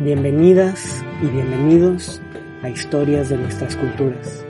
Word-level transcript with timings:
Bienvenidas 0.00 1.04
y 1.22 1.26
bienvenidos 1.26 2.22
a 2.62 2.70
Historias 2.70 3.28
de 3.28 3.36
nuestras 3.36 3.76
culturas. 3.76 4.44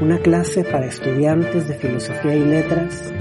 Una 0.00 0.18
clase 0.18 0.62
para 0.64 0.86
estudiantes 0.86 1.66
de 1.66 1.74
filosofía 1.74 2.36
y 2.36 2.44
letras 2.44 3.12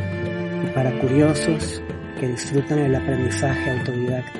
y 0.64 0.68
para 0.68 0.92
curiosos 1.00 1.82
que 2.20 2.28
disfrutan 2.28 2.80
el 2.80 2.96
aprendizaje 2.96 3.71
autodidacta. 3.71 4.39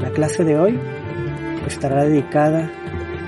La 0.00 0.10
clase 0.10 0.44
de 0.44 0.58
hoy 0.58 0.78
estará 1.66 2.04
dedicada 2.04 2.70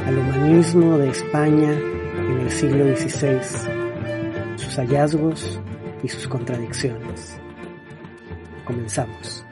al 0.07 0.19
humanismo 0.19 0.99
de 0.99 1.11
España 1.11 1.73
en 1.73 2.41
el 2.41 2.51
siglo 2.51 2.85
XVI, 2.97 3.41
sus 4.57 4.77
hallazgos 4.77 5.61
y 6.03 6.09
sus 6.09 6.27
contradicciones. 6.29 7.30
Comenzamos. 8.71 9.45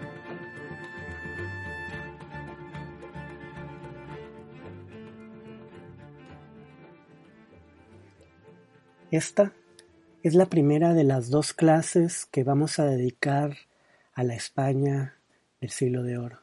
Esta 9.11 9.53
es 10.23 10.37
la 10.37 10.47
primera 10.47 10.95
de 10.95 11.03
las 11.03 11.31
dos 11.31 11.53
clases 11.53 12.27
que 12.27 12.45
vamos 12.45 12.79
a 12.79 12.85
dedicar 12.85 13.57
a 14.15 14.23
la 14.23 14.37
España 14.37 15.17
del 15.61 15.71
siglo 15.71 16.05
de 16.05 16.17
oro. 16.17 16.39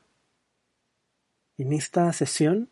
En 1.58 1.72
esta 1.72 2.12
sesión 2.12 2.68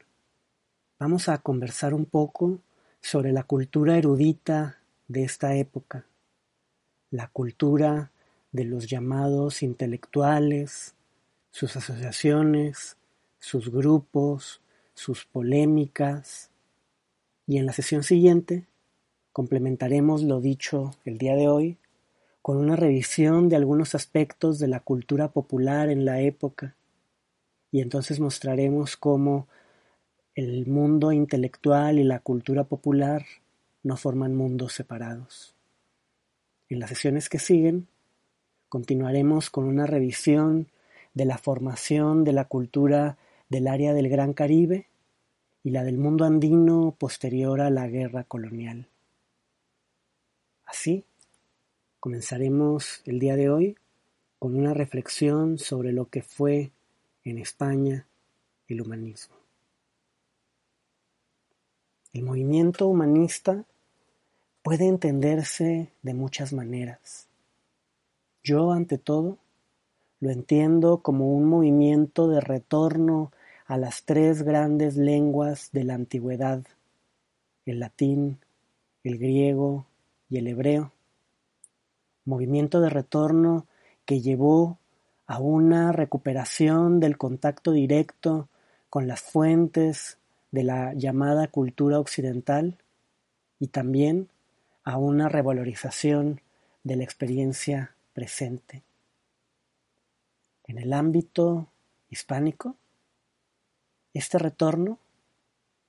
vamos 0.99 1.29
a 1.29 1.37
conversar 1.37 1.93
un 1.93 2.07
poco 2.07 2.59
sobre 2.99 3.31
la 3.31 3.43
cultura 3.43 3.97
erudita 3.97 4.79
de 5.07 5.23
esta 5.23 5.55
época, 5.55 6.07
la 7.09 7.29
cultura 7.29 8.11
de 8.53 8.63
los 8.63 8.87
llamados 8.87 9.63
intelectuales, 9.63 10.95
sus 11.51 11.75
asociaciones, 11.75 12.97
sus 13.39 13.69
grupos, 13.69 14.61
sus 14.93 15.25
polémicas, 15.25 16.51
y 17.45 17.57
en 17.57 17.65
la 17.65 17.73
sesión 17.73 18.03
siguiente 18.03 18.65
complementaremos 19.33 20.23
lo 20.23 20.39
dicho 20.39 20.91
el 21.03 21.17
día 21.17 21.35
de 21.35 21.49
hoy 21.49 21.77
con 22.41 22.57
una 22.57 22.75
revisión 22.75 23.49
de 23.49 23.55
algunos 23.55 23.95
aspectos 23.95 24.59
de 24.59 24.67
la 24.67 24.79
cultura 24.79 25.29
popular 25.31 25.89
en 25.89 26.05
la 26.05 26.21
época, 26.21 26.75
y 27.71 27.81
entonces 27.81 28.19
mostraremos 28.19 28.97
cómo 28.97 29.47
el 30.35 30.67
mundo 30.67 31.11
intelectual 31.11 31.97
y 31.97 32.03
la 32.03 32.19
cultura 32.19 32.65
popular 32.65 33.25
no 33.81 33.97
forman 33.97 34.35
mundos 34.35 34.73
separados. 34.73 35.55
En 36.69 36.79
las 36.79 36.89
sesiones 36.89 37.29
que 37.29 37.39
siguen, 37.39 37.87
continuaremos 38.73 39.51
con 39.51 39.65
una 39.65 39.85
revisión 39.85 40.67
de 41.13 41.25
la 41.25 41.37
formación 41.37 42.23
de 42.23 42.33
la 42.33 42.45
cultura 42.45 43.19
del 43.47 43.67
área 43.67 43.93
del 43.93 44.09
Gran 44.09 44.33
Caribe 44.33 44.87
y 45.63 45.69
la 45.69 45.83
del 45.83 45.99
mundo 45.99 46.25
andino 46.25 46.95
posterior 46.97 47.61
a 47.61 47.69
la 47.69 47.87
guerra 47.87 48.23
colonial. 48.23 48.87
Así, 50.65 51.05
comenzaremos 51.99 53.03
el 53.05 53.19
día 53.19 53.35
de 53.35 53.51
hoy 53.51 53.77
con 54.39 54.55
una 54.55 54.73
reflexión 54.73 55.59
sobre 55.59 55.93
lo 55.93 56.07
que 56.09 56.23
fue 56.23 56.71
en 57.25 57.37
España 57.37 58.07
el 58.67 58.81
humanismo. 58.81 59.35
El 62.11 62.23
movimiento 62.23 62.87
humanista 62.87 63.65
puede 64.63 64.87
entenderse 64.87 65.91
de 66.01 66.13
muchas 66.15 66.53
maneras. 66.53 67.29
Yo, 68.43 68.73
ante 68.73 68.97
todo, 68.97 69.37
lo 70.19 70.29
entiendo 70.29 70.97
como 70.97 71.33
un 71.33 71.45
movimiento 71.45 72.27
de 72.27 72.41
retorno 72.41 73.31
a 73.65 73.77
las 73.77 74.03
tres 74.03 74.43
grandes 74.43 74.97
lenguas 74.97 75.69
de 75.71 75.85
la 75.85 75.93
antigüedad, 75.93 76.61
el 77.65 77.79
latín, 77.79 78.39
el 79.05 79.17
griego 79.17 79.85
y 80.29 80.39
el 80.39 80.47
hebreo. 80.47 80.91
Movimiento 82.25 82.81
de 82.81 82.89
retorno 82.89 83.65
que 84.03 84.19
llevó 84.19 84.77
a 85.25 85.39
una 85.39 85.93
recuperación 85.93 86.99
del 86.99 87.17
contacto 87.17 87.71
directo 87.71 88.49
con 88.89 89.07
las 89.07 89.21
fuentes 89.21 90.17
de 90.51 90.63
la 90.63 90.93
llamada 90.93 91.47
cultura 91.47 91.97
occidental 91.97 92.77
y 93.57 93.67
también 93.67 94.27
a 94.83 94.97
una 94.97 95.29
revalorización 95.29 96.41
de 96.83 96.97
la 96.97 97.05
experiencia 97.05 97.92
presente. 98.13 98.83
En 100.65 100.77
el 100.77 100.93
ámbito 100.93 101.67
hispánico, 102.09 102.75
este 104.13 104.37
retorno 104.37 104.99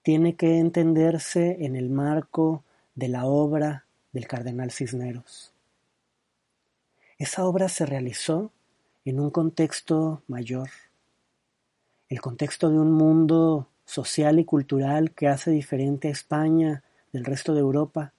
tiene 0.02 0.34
que 0.34 0.58
entenderse 0.58 1.64
en 1.64 1.76
el 1.76 1.90
marco 1.90 2.64
de 2.94 3.08
la 3.08 3.26
obra 3.26 3.84
del 4.12 4.26
cardenal 4.26 4.70
Cisneros. 4.70 5.52
Esa 7.18 7.44
obra 7.44 7.68
se 7.68 7.86
realizó 7.86 8.50
en 9.04 9.20
un 9.20 9.30
contexto 9.30 10.22
mayor, 10.26 10.70
el 12.08 12.20
contexto 12.20 12.70
de 12.70 12.78
un 12.78 12.92
mundo 12.92 13.68
social 13.84 14.38
y 14.38 14.44
cultural 14.44 15.12
que 15.12 15.28
hace 15.28 15.50
diferente 15.50 16.08
a 16.08 16.12
España 16.12 16.82
del 17.12 17.24
resto 17.24 17.54
de 17.54 17.60
Europa 17.60 18.12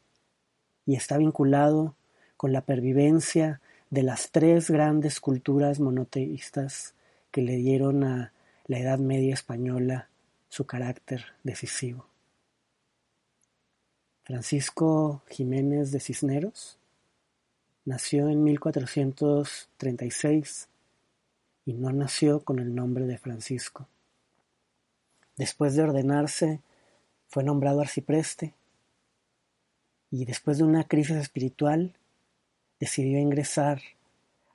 y 0.86 0.96
está 0.96 1.18
vinculado 1.18 1.96
con 2.38 2.52
la 2.54 2.62
pervivencia 2.62 3.62
de 3.90 4.04
las 4.04 4.30
tres 4.32 4.70
grandes 4.70 5.20
culturas 5.20 5.80
monoteístas 5.80 6.94
que 7.32 7.42
le 7.42 7.56
dieron 7.58 8.04
a 8.04 8.32
la 8.68 8.78
Edad 8.80 9.00
Media 9.00 9.34
española 9.34 10.10
su 10.50 10.66
carácter 10.66 11.26
decisivo. 11.44 12.06
Francisco 14.24 15.24
Jiménez 15.30 15.92
de 15.92 16.00
Cisneros 16.00 16.78
nació 17.86 18.30
en 18.30 18.44
1436 18.44 20.68
y 21.66 21.74
no 21.74 21.92
nació 21.92 22.40
con 22.40 22.60
el 22.60 22.74
nombre 22.74 23.06
de 23.06 23.18
Francisco. 23.18 23.90
Después 25.38 25.76
de 25.76 25.84
ordenarse, 25.84 26.62
fue 27.28 27.44
nombrado 27.44 27.82
arcipreste 27.82 28.54
y 30.10 30.24
después 30.26 30.58
de 30.58 30.64
una 30.64 30.86
crisis 30.86 31.18
espiritual 31.18 31.94
decidió 32.80 33.20
ingresar 33.20 33.82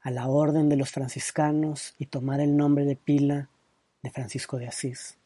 a 0.02 0.10
la 0.10 0.28
orden 0.28 0.68
de 0.68 0.76
los 0.76 0.90
franciscanos 0.90 1.94
y 1.98 2.06
tomar 2.06 2.40
el 2.40 2.56
nombre 2.56 2.84
de 2.84 2.96
pila 2.96 3.48
de 4.02 4.10
Francisco 4.10 4.58
de 4.58 4.68
Asís. 4.68 5.18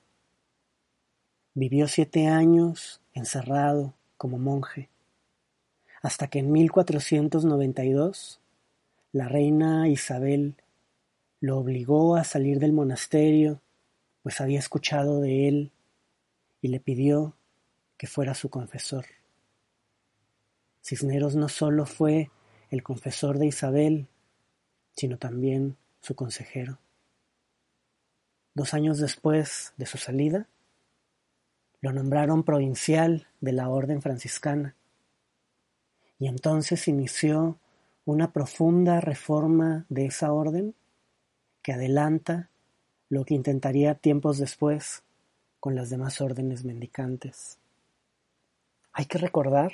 Vivió 1.54 1.86
siete 1.86 2.26
años 2.26 3.00
encerrado 3.12 3.94
como 4.16 4.38
monje, 4.38 4.88
hasta 6.02 6.26
que 6.28 6.40
en 6.40 6.50
1492 6.50 8.40
la 9.12 9.28
reina 9.28 9.88
Isabel 9.88 10.56
lo 11.40 11.58
obligó 11.58 12.16
a 12.16 12.24
salir 12.24 12.58
del 12.58 12.72
monasterio, 12.72 13.60
pues 14.22 14.40
había 14.40 14.58
escuchado 14.58 15.20
de 15.20 15.46
él 15.48 15.72
y 16.60 16.68
le 16.68 16.80
pidió 16.80 17.36
que 17.96 18.06
fuera 18.06 18.34
su 18.34 18.48
confesor. 18.48 19.04
Cisneros 20.82 21.36
no 21.36 21.48
solo 21.48 21.86
fue 21.86 22.30
el 22.74 22.82
confesor 22.82 23.38
de 23.38 23.46
Isabel, 23.46 24.08
sino 24.96 25.16
también 25.16 25.76
su 26.00 26.14
consejero. 26.14 26.78
Dos 28.52 28.74
años 28.74 28.98
después 28.98 29.72
de 29.76 29.86
su 29.86 29.96
salida, 29.96 30.48
lo 31.80 31.92
nombraron 31.92 32.42
provincial 32.42 33.28
de 33.40 33.52
la 33.52 33.68
orden 33.68 34.02
franciscana, 34.02 34.74
y 36.18 36.26
entonces 36.26 36.88
inició 36.88 37.58
una 38.04 38.32
profunda 38.32 39.00
reforma 39.00 39.86
de 39.88 40.06
esa 40.06 40.32
orden 40.32 40.74
que 41.62 41.72
adelanta 41.72 42.50
lo 43.08 43.24
que 43.24 43.34
intentaría 43.34 43.94
tiempos 43.94 44.38
después 44.38 45.02
con 45.60 45.74
las 45.74 45.90
demás 45.90 46.20
órdenes 46.20 46.64
mendicantes. 46.64 47.58
Hay 48.92 49.06
que 49.06 49.18
recordar 49.18 49.72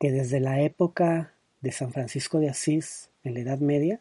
que 0.00 0.10
desde 0.10 0.40
la 0.40 0.60
época 0.60 1.33
de 1.64 1.72
San 1.72 1.92
Francisco 1.92 2.38
de 2.38 2.50
Asís 2.50 3.10
en 3.24 3.34
la 3.34 3.40
Edad 3.40 3.58
Media, 3.58 4.00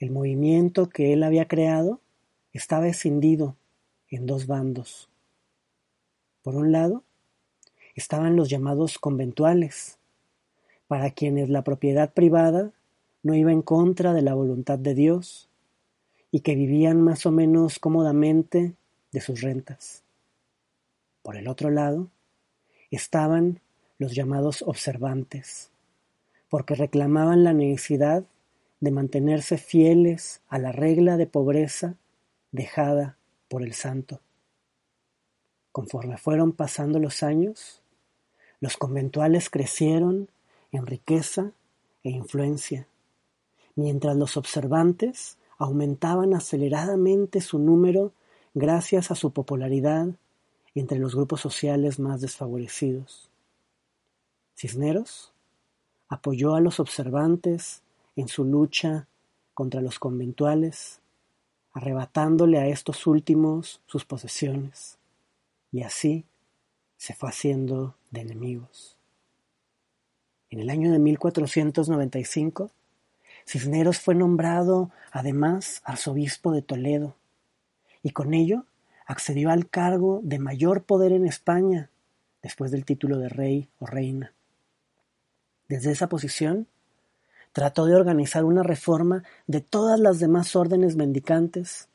el 0.00 0.10
movimiento 0.10 0.88
que 0.88 1.12
él 1.12 1.22
había 1.22 1.46
creado 1.46 2.00
estaba 2.52 2.88
escindido 2.88 3.56
en 4.08 4.26
dos 4.26 4.48
bandos. 4.48 5.08
Por 6.42 6.56
un 6.56 6.72
lado, 6.72 7.04
estaban 7.94 8.34
los 8.34 8.50
llamados 8.50 8.98
conventuales, 8.98 9.98
para 10.88 11.12
quienes 11.12 11.48
la 11.50 11.62
propiedad 11.62 12.12
privada 12.12 12.72
no 13.22 13.36
iba 13.36 13.52
en 13.52 13.62
contra 13.62 14.12
de 14.12 14.22
la 14.22 14.34
voluntad 14.34 14.76
de 14.76 14.94
Dios 14.94 15.48
y 16.32 16.40
que 16.40 16.56
vivían 16.56 17.00
más 17.00 17.26
o 17.26 17.30
menos 17.30 17.78
cómodamente 17.78 18.74
de 19.12 19.20
sus 19.20 19.40
rentas. 19.40 20.02
Por 21.22 21.36
el 21.36 21.46
otro 21.46 21.70
lado, 21.70 22.08
estaban 22.90 23.60
los 23.98 24.16
llamados 24.16 24.62
observantes, 24.62 25.70
porque 26.50 26.74
reclamaban 26.74 27.44
la 27.44 27.54
necesidad 27.54 28.24
de 28.80 28.90
mantenerse 28.90 29.56
fieles 29.56 30.42
a 30.48 30.58
la 30.58 30.72
regla 30.72 31.16
de 31.16 31.26
pobreza 31.26 31.94
dejada 32.50 33.16
por 33.48 33.62
el 33.62 33.72
santo. 33.72 34.20
Conforme 35.72 36.18
fueron 36.18 36.52
pasando 36.52 36.98
los 36.98 37.22
años, 37.22 37.82
los 38.60 38.76
conventuales 38.76 39.48
crecieron 39.48 40.28
en 40.72 40.86
riqueza 40.86 41.52
e 42.02 42.10
influencia, 42.10 42.86
mientras 43.76 44.16
los 44.16 44.36
observantes 44.36 45.38
aumentaban 45.58 46.34
aceleradamente 46.34 47.40
su 47.40 47.58
número 47.58 48.12
gracias 48.54 49.10
a 49.10 49.14
su 49.14 49.32
popularidad 49.32 50.08
entre 50.74 50.98
los 50.98 51.14
grupos 51.14 51.40
sociales 51.40 51.98
más 51.98 52.20
desfavorecidos. 52.20 53.30
Cisneros 54.56 55.32
apoyó 56.10 56.56
a 56.56 56.60
los 56.60 56.80
observantes 56.80 57.82
en 58.16 58.28
su 58.28 58.44
lucha 58.44 59.06
contra 59.54 59.80
los 59.80 59.98
conventuales, 59.98 61.00
arrebatándole 61.72 62.58
a 62.58 62.66
estos 62.66 63.06
últimos 63.06 63.80
sus 63.86 64.04
posesiones, 64.04 64.98
y 65.72 65.82
así 65.82 66.24
se 66.96 67.14
fue 67.14 67.30
haciendo 67.30 67.94
de 68.10 68.22
enemigos. 68.22 68.96
En 70.50 70.58
el 70.58 70.68
año 70.68 70.90
de 70.90 70.98
1495, 70.98 72.70
Cisneros 73.46 74.00
fue 74.00 74.16
nombrado 74.16 74.90
además 75.12 75.80
arzobispo 75.84 76.52
de 76.52 76.62
Toledo, 76.62 77.14
y 78.02 78.10
con 78.10 78.34
ello 78.34 78.64
accedió 79.06 79.50
al 79.50 79.68
cargo 79.68 80.20
de 80.24 80.40
mayor 80.40 80.82
poder 80.82 81.12
en 81.12 81.26
España, 81.26 81.88
después 82.42 82.72
del 82.72 82.84
título 82.84 83.18
de 83.18 83.28
rey 83.28 83.68
o 83.78 83.86
reina. 83.86 84.32
Desde 85.70 85.92
esa 85.92 86.08
posición, 86.08 86.66
trató 87.52 87.86
de 87.86 87.94
organizar 87.94 88.44
una 88.44 88.64
reforma 88.64 89.22
de 89.46 89.60
todas 89.60 90.00
las 90.00 90.18
demás 90.18 90.56
órdenes 90.56 90.96
mendicantes, 90.96 91.86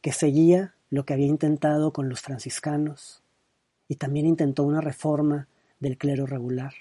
que 0.00 0.10
seguía 0.10 0.74
lo 0.90 1.04
que 1.04 1.14
había 1.14 1.28
intentado 1.28 1.92
con 1.92 2.08
los 2.08 2.22
franciscanos, 2.22 3.22
y 3.86 3.94
también 3.94 4.26
intentó 4.26 4.64
una 4.64 4.80
reforma 4.80 5.46
del 5.78 5.96
clero 5.96 6.26
regular. 6.26 6.74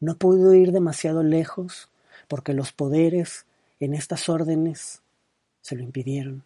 No 0.00 0.16
pudo 0.16 0.52
ir 0.52 0.72
demasiado 0.72 1.22
lejos 1.22 1.92
porque 2.26 2.52
los 2.52 2.72
poderes 2.72 3.46
en 3.78 3.94
estas 3.94 4.28
órdenes 4.28 5.02
se 5.60 5.76
lo 5.76 5.84
impidieron. 5.84 6.42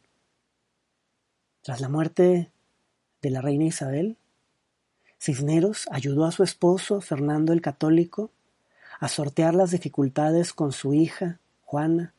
Tras 1.63 1.81
la 1.81 1.89
muerte 1.89 2.51
de 3.23 3.31
la 3.31 3.41
reina 3.41 3.65
Isabel, 3.65 4.19
Cisneros 5.19 5.89
ayudó 5.91 6.27
a 6.27 6.33
su 6.33 6.43
esposo, 6.43 7.01
Fernando 7.01 7.55
el 7.55 7.63
Católico, 7.63 8.31
a 9.03 9.09
sortear 9.09 9.53
las 9.53 9.73
dificultades 9.73 10.53
con 10.53 10.71
su 10.71 10.95
hija, 10.95 11.41
Juana, 11.63 12.15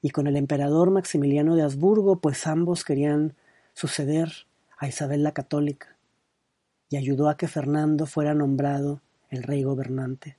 y 0.00 0.10
con 0.10 0.28
el 0.28 0.36
emperador 0.36 0.92
Maximiliano 0.92 1.56
de 1.56 1.62
Habsburgo, 1.62 2.20
pues 2.20 2.46
ambos 2.46 2.84
querían 2.84 3.34
suceder 3.74 4.32
a 4.78 4.86
Isabel 4.86 5.24
la 5.24 5.32
Católica, 5.32 5.96
y 6.88 6.96
ayudó 6.96 7.28
a 7.28 7.36
que 7.36 7.48
Fernando 7.48 8.06
fuera 8.06 8.34
nombrado 8.34 9.00
el 9.30 9.42
rey 9.42 9.64
gobernante. 9.64 10.36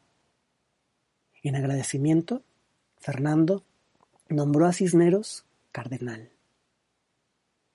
En 1.43 1.57
agradecimiento, 1.57 2.43
Fernando 2.97 3.65
nombró 4.29 4.67
a 4.67 4.71
Cisneros 4.71 5.43
cardenal. 5.73 6.29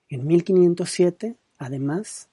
En 0.09 0.27
1507, 0.27 1.37
además, 1.59 2.31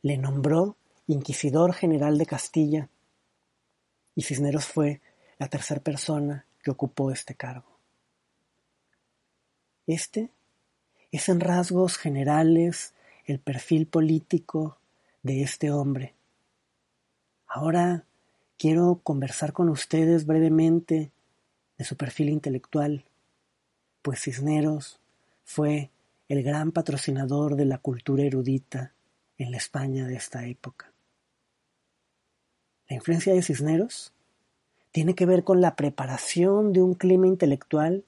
le 0.00 0.16
nombró 0.16 0.78
inquisidor 1.06 1.74
general 1.74 2.16
de 2.16 2.24
Castilla 2.24 2.88
y 4.14 4.22
Cisneros 4.22 4.64
fue 4.64 5.02
la 5.38 5.48
tercera 5.48 5.80
persona 5.80 6.44
que 6.62 6.70
ocupó 6.70 7.10
este 7.10 7.34
cargo. 7.34 7.78
Este 9.86 10.30
es 11.10 11.28
en 11.28 11.40
rasgos 11.40 11.96
generales 11.96 12.94
el 13.24 13.38
perfil 13.38 13.86
político 13.86 14.78
de 15.22 15.42
este 15.42 15.70
hombre. 15.70 16.14
Ahora 17.46 18.04
quiero 18.58 19.00
conversar 19.02 19.52
con 19.52 19.68
ustedes 19.68 20.26
brevemente 20.26 21.10
de 21.78 21.84
su 21.84 21.96
perfil 21.96 22.28
intelectual, 22.30 23.04
pues 24.02 24.22
Cisneros 24.22 25.00
fue 25.44 25.90
el 26.28 26.42
gran 26.42 26.72
patrocinador 26.72 27.56
de 27.56 27.64
la 27.64 27.78
cultura 27.78 28.24
erudita 28.24 28.92
en 29.38 29.52
la 29.52 29.56
España 29.56 30.06
de 30.06 30.16
esta 30.16 30.44
época. 30.44 30.92
La 32.88 32.96
influencia 32.96 33.32
de 33.32 33.42
Cisneros 33.42 34.12
tiene 34.92 35.14
que 35.14 35.26
ver 35.26 35.44
con 35.44 35.60
la 35.60 35.76
preparación 35.76 36.72
de 36.72 36.82
un 36.82 36.94
clima 36.94 37.26
intelectual 37.26 38.04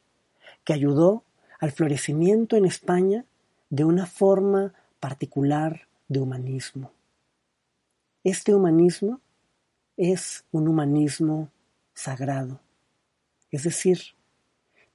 que 0.65 0.73
ayudó 0.73 1.25
al 1.59 1.73
florecimiento 1.73 2.57
en 2.57 2.65
España 2.65 3.25
de 3.69 3.85
una 3.85 4.07
forma 4.07 4.73
particular 4.99 5.89
de 6.09 6.21
humanismo. 6.21 6.93
Este 8.25 8.55
humanismo 8.55 9.21
es 9.97 10.45
un 10.51 10.69
humanismo 10.69 11.49
sagrado, 11.95 12.61
es 13.51 13.65
decir, 13.65 14.01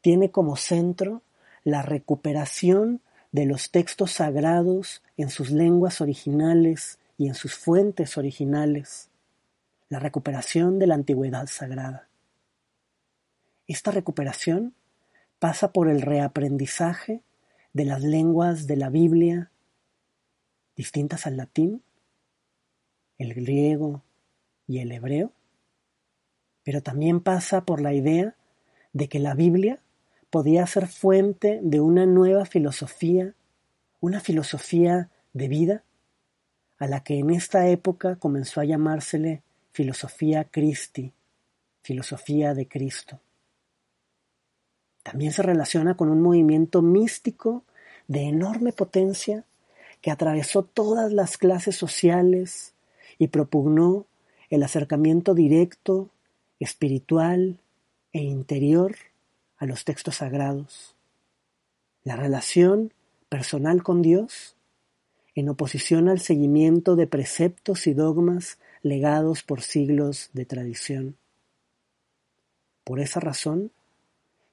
tiene 0.01 0.31
como 0.31 0.55
centro 0.55 1.21
la 1.63 1.81
recuperación 1.81 3.01
de 3.31 3.45
los 3.45 3.71
textos 3.71 4.11
sagrados 4.13 5.03
en 5.17 5.29
sus 5.29 5.49
lenguas 5.51 6.01
originales 6.01 6.99
y 7.17 7.27
en 7.27 7.35
sus 7.35 7.55
fuentes 7.55 8.17
originales, 8.17 9.09
la 9.89 9.99
recuperación 9.99 10.79
de 10.79 10.87
la 10.87 10.95
antigüedad 10.95 11.47
sagrada. 11.47 12.09
Esta 13.67 13.91
recuperación 13.91 14.73
pasa 15.39 15.71
por 15.71 15.89
el 15.89 16.01
reaprendizaje 16.01 17.21
de 17.73 17.85
las 17.85 18.01
lenguas 18.01 18.67
de 18.67 18.77
la 18.77 18.89
Biblia 18.89 19.51
distintas 20.75 21.25
al 21.25 21.37
latín, 21.37 21.83
el 23.17 23.33
griego, 23.33 24.03
y 24.67 24.79
el 24.79 24.91
hebreo, 24.91 25.31
pero 26.63 26.81
también 26.81 27.19
pasa 27.19 27.65
por 27.65 27.81
la 27.81 27.93
idea 27.93 28.35
de 28.93 29.07
que 29.07 29.19
la 29.19 29.35
Biblia 29.35 29.79
podía 30.29 30.65
ser 30.65 30.87
fuente 30.87 31.59
de 31.61 31.79
una 31.79 32.05
nueva 32.05 32.45
filosofía, 32.45 33.35
una 33.99 34.19
filosofía 34.19 35.09
de 35.33 35.47
vida, 35.47 35.83
a 36.77 36.87
la 36.87 37.03
que 37.03 37.19
en 37.19 37.29
esta 37.29 37.67
época 37.67 38.17
comenzó 38.17 38.59
a 38.59 38.65
llamársele 38.65 39.43
filosofía 39.75 40.45
Christi, 40.45 41.11
filosofía 41.81 42.53
de 42.53 42.65
Cristo. 42.65 43.19
También 45.03 45.33
se 45.33 45.43
relaciona 45.43 45.97
con 45.97 46.09
un 46.09 46.21
movimiento 46.21 46.81
místico 46.81 47.65
de 48.07 48.21
enorme 48.21 48.71
potencia 48.71 49.43
que 49.99 50.11
atravesó 50.11 50.63
todas 50.63 51.11
las 51.11 51.37
clases 51.37 51.75
sociales 51.75 52.73
y 53.17 53.27
propugnó 53.27 54.05
el 54.49 54.63
acercamiento 54.63 55.33
directo, 55.33 56.09
espiritual 56.57 57.59
e 58.13 58.21
interior 58.21 58.95
a 59.57 59.65
los 59.65 59.83
textos 59.83 60.15
sagrados, 60.15 60.95
la 62.05 62.15
relación 62.15 62.93
personal 63.27 63.83
con 63.83 64.01
Dios 64.01 64.55
en 65.35 65.49
oposición 65.49 66.07
al 66.07 66.21
seguimiento 66.21 66.95
de 66.95 67.07
preceptos 67.07 67.87
y 67.87 67.93
dogmas 67.93 68.57
legados 68.85 69.41
por 69.41 69.63
siglos 69.63 70.29
de 70.33 70.45
tradición. 70.45 71.15
Por 72.83 72.99
esa 72.99 73.19
razón, 73.19 73.71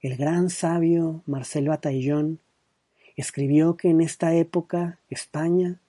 el 0.01 0.17
gran 0.17 0.49
sabio 0.49 1.23
Marcelo 1.27 1.71
Ataillón 1.71 2.41
escribió 3.15 3.77
que 3.77 3.91
en 3.91 4.01
esta 4.01 4.35
época 4.35 4.99
España, 5.11 5.83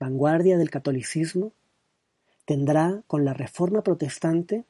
vanguardia 0.00 0.58
del 0.58 0.68
catolicismo, 0.68 1.52
tendrá 2.44 3.04
con 3.06 3.24
la 3.24 3.34
Reforma 3.34 3.84
protestante 3.84 4.64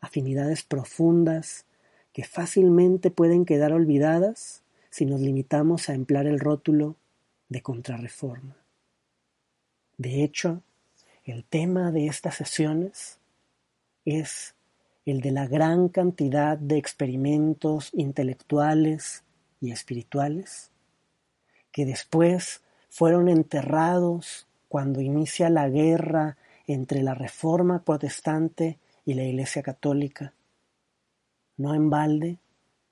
afinidades 0.00 0.62
profundas 0.62 1.64
que 2.12 2.22
fácilmente 2.22 3.10
pueden 3.10 3.46
quedar 3.46 3.72
olvidadas 3.72 4.62
si 4.90 5.06
nos 5.06 5.20
limitamos 5.20 5.88
a 5.88 5.94
emplear 5.94 6.28
el 6.28 6.38
rótulo 6.38 6.94
de 7.48 7.62
contrarreforma. 7.62 8.58
De 9.98 10.22
hecho, 10.22 10.62
el 11.30 11.44
tema 11.44 11.92
de 11.92 12.06
estas 12.06 12.34
sesiones 12.36 13.18
es 14.04 14.54
el 15.06 15.20
de 15.20 15.30
la 15.30 15.46
gran 15.46 15.88
cantidad 15.88 16.58
de 16.58 16.76
experimentos 16.76 17.90
intelectuales 17.92 19.24
y 19.60 19.70
espirituales 19.70 20.70
que 21.72 21.86
después 21.86 22.62
fueron 22.88 23.28
enterrados 23.28 24.48
cuando 24.68 25.00
inicia 25.00 25.50
la 25.50 25.68
guerra 25.68 26.36
entre 26.66 27.02
la 27.02 27.14
Reforma 27.14 27.82
protestante 27.84 28.78
y 29.04 29.14
la 29.14 29.22
Iglesia 29.22 29.62
católica. 29.62 30.34
No 31.56 31.74
en 31.74 31.90
balde, 31.90 32.38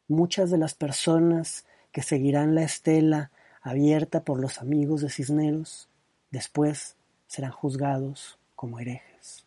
muchas 0.07 0.51
de 0.51 0.59
las 0.59 0.75
personas 0.75 1.65
que 1.93 2.03
seguirán 2.03 2.55
la 2.55 2.63
estela 2.63 3.31
abierta 3.63 4.23
por 4.25 4.41
los 4.41 4.59
amigos 4.59 5.01
de 5.01 5.11
Cisneros 5.11 5.89
después 6.31 6.98
serán 7.29 7.53
juzgados 7.53 8.39
como 8.57 8.81
herejes. 8.81 9.45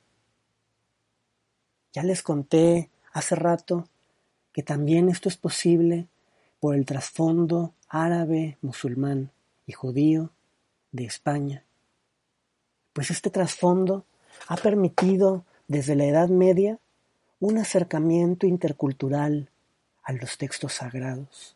Ya 1.91 2.03
les 2.03 2.23
conté 2.23 2.89
hace 3.11 3.35
rato 3.35 3.89
que 4.53 4.63
también 4.63 5.09
esto 5.09 5.27
es 5.27 5.35
posible 5.35 6.07
por 6.61 6.75
el 6.75 6.85
trasfondo 6.85 7.73
árabe, 7.89 8.57
musulmán 8.61 9.31
y 9.65 9.73
judío 9.73 10.31
de 10.93 11.05
España, 11.05 11.65
pues 12.93 13.11
este 13.11 13.29
trasfondo 13.29 14.05
ha 14.47 14.57
permitido 14.57 15.45
desde 15.67 15.95
la 15.95 16.05
Edad 16.05 16.29
Media 16.29 16.79
un 17.39 17.57
acercamiento 17.57 18.45
intercultural 18.45 19.49
a 20.03 20.13
los 20.13 20.37
textos 20.37 20.73
sagrados. 20.73 21.55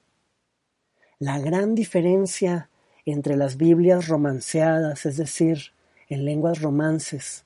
La 1.20 1.40
gran 1.40 1.76
diferencia 1.76 2.70
entre 3.06 3.38
las 3.38 3.58
Biblias 3.58 4.08
romanceadas, 4.08 5.06
es 5.06 5.18
decir, 5.18 5.75
en 6.10 6.26
lenguas 6.26 6.62
romances, 6.62 7.46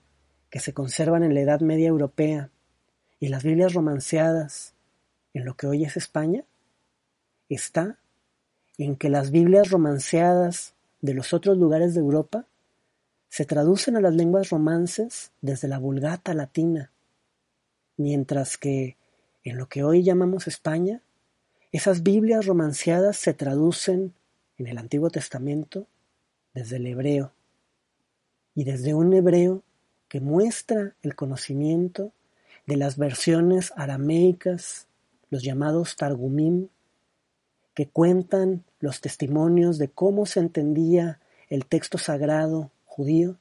que 0.49 0.59
se 0.59 0.73
conservan 0.73 1.23
en 1.23 1.33
la 1.33 1.41
Edad 1.41 1.61
Media 1.61 1.87
Europea, 1.87 2.49
y 3.19 3.27
las 3.27 3.43
Biblias 3.43 3.73
romanceadas 3.73 4.73
en 5.33 5.45
lo 5.45 5.55
que 5.55 5.67
hoy 5.67 5.83
es 5.83 5.97
España, 5.97 6.43
está 7.49 7.97
en 8.77 8.95
que 8.95 9.09
las 9.09 9.31
Biblias 9.31 9.69
romanceadas 9.69 10.73
de 11.01 11.13
los 11.13 11.33
otros 11.33 11.57
lugares 11.57 11.93
de 11.93 11.99
Europa 11.99 12.45
se 13.29 13.45
traducen 13.45 13.95
a 13.95 14.01
las 14.01 14.15
lenguas 14.15 14.49
romances 14.49 15.31
desde 15.41 15.67
la 15.67 15.77
vulgata 15.77 16.33
latina, 16.33 16.91
mientras 17.97 18.57
que 18.57 18.97
en 19.43 19.57
lo 19.57 19.67
que 19.67 19.83
hoy 19.83 20.03
llamamos 20.03 20.47
España, 20.47 21.01
esas 21.71 22.01
Biblias 22.01 22.45
romanceadas 22.45 23.17
se 23.17 23.33
traducen 23.33 24.13
en 24.57 24.67
el 24.67 24.77
Antiguo 24.77 25.09
Testamento 25.09 25.87
desde 26.53 26.77
el 26.77 26.87
hebreo, 26.87 27.31
y 28.59 28.65
desde 28.65 28.93
un 28.93 29.13
hebreo 29.13 29.63
que 30.09 30.19
muestra 30.19 30.93
el 31.01 31.15
conocimiento 31.15 32.11
de 32.65 32.75
las 32.75 32.97
versiones 32.97 33.71
arameicas, 33.77 34.85
los 35.29 35.43
llamados 35.43 35.95
Targumim, 35.95 36.67
que 37.73 37.87
cuentan 37.87 38.65
los 38.81 38.99
testimonios 38.99 39.77
de 39.77 39.87
cómo 39.87 40.25
se 40.25 40.41
entendía 40.41 41.21
el 41.47 41.67
texto 41.67 41.97
sagrado 41.97 42.69
judío 42.83 43.37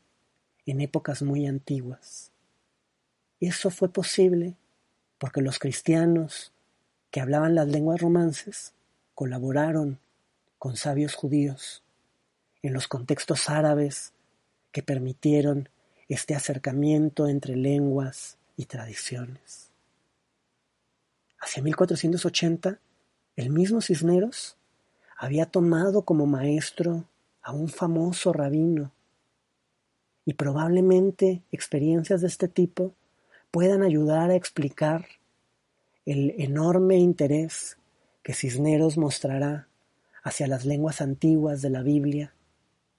en 0.66 0.80
épocas 0.80 1.20
muy 1.22 1.48
antiguas. 1.48 2.30
Eso 3.40 3.70
fue 3.70 3.88
posible 3.88 4.54
porque 5.18 5.42
los 5.42 5.58
cristianos 5.58 6.52
que 7.10 7.20
hablaban 7.20 7.56
las 7.56 7.66
lenguas 7.66 8.00
romances 8.00 8.72
colaboraron 9.16 9.98
con 10.60 10.76
sabios 10.76 11.16
judíos 11.16 11.82
en 12.62 12.72
los 12.72 12.86
contextos 12.86 13.48
árabes 13.48 14.12
que 14.72 14.82
permitieron 14.82 15.68
este 16.08 16.34
acercamiento 16.34 17.28
entre 17.28 17.56
lenguas 17.56 18.38
y 18.56 18.66
tradiciones. 18.66 19.70
Hacia 21.40 21.62
1480, 21.62 22.80
el 23.36 23.50
mismo 23.50 23.80
Cisneros 23.80 24.56
había 25.16 25.46
tomado 25.46 26.02
como 26.02 26.26
maestro 26.26 27.04
a 27.42 27.52
un 27.52 27.68
famoso 27.68 28.32
rabino 28.32 28.92
y 30.24 30.34
probablemente 30.34 31.42
experiencias 31.52 32.20
de 32.20 32.26
este 32.26 32.48
tipo 32.48 32.94
puedan 33.50 33.82
ayudar 33.82 34.30
a 34.30 34.34
explicar 34.34 35.06
el 36.04 36.34
enorme 36.38 36.96
interés 36.96 37.78
que 38.22 38.34
Cisneros 38.34 38.98
mostrará 38.98 39.68
hacia 40.22 40.46
las 40.46 40.64
lenguas 40.64 41.00
antiguas 41.00 41.62
de 41.62 41.70
la 41.70 41.82
Biblia, 41.82 42.34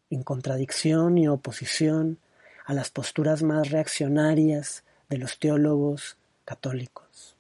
en 0.10 0.24
contradicción 0.24 1.18
y 1.18 1.28
oposición 1.28 2.18
a 2.66 2.74
las 2.74 2.90
posturas 2.90 3.44
más 3.44 3.70
reaccionarias 3.72 4.84
de 5.10 5.18
los 5.18 5.40
teólogos 5.40 6.18
católicos. 6.46 7.36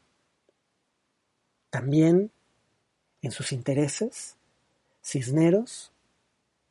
También, 1.69 2.31
en 3.21 3.31
sus 3.31 3.51
intereses, 3.51 4.35
Cisneros 5.03 5.91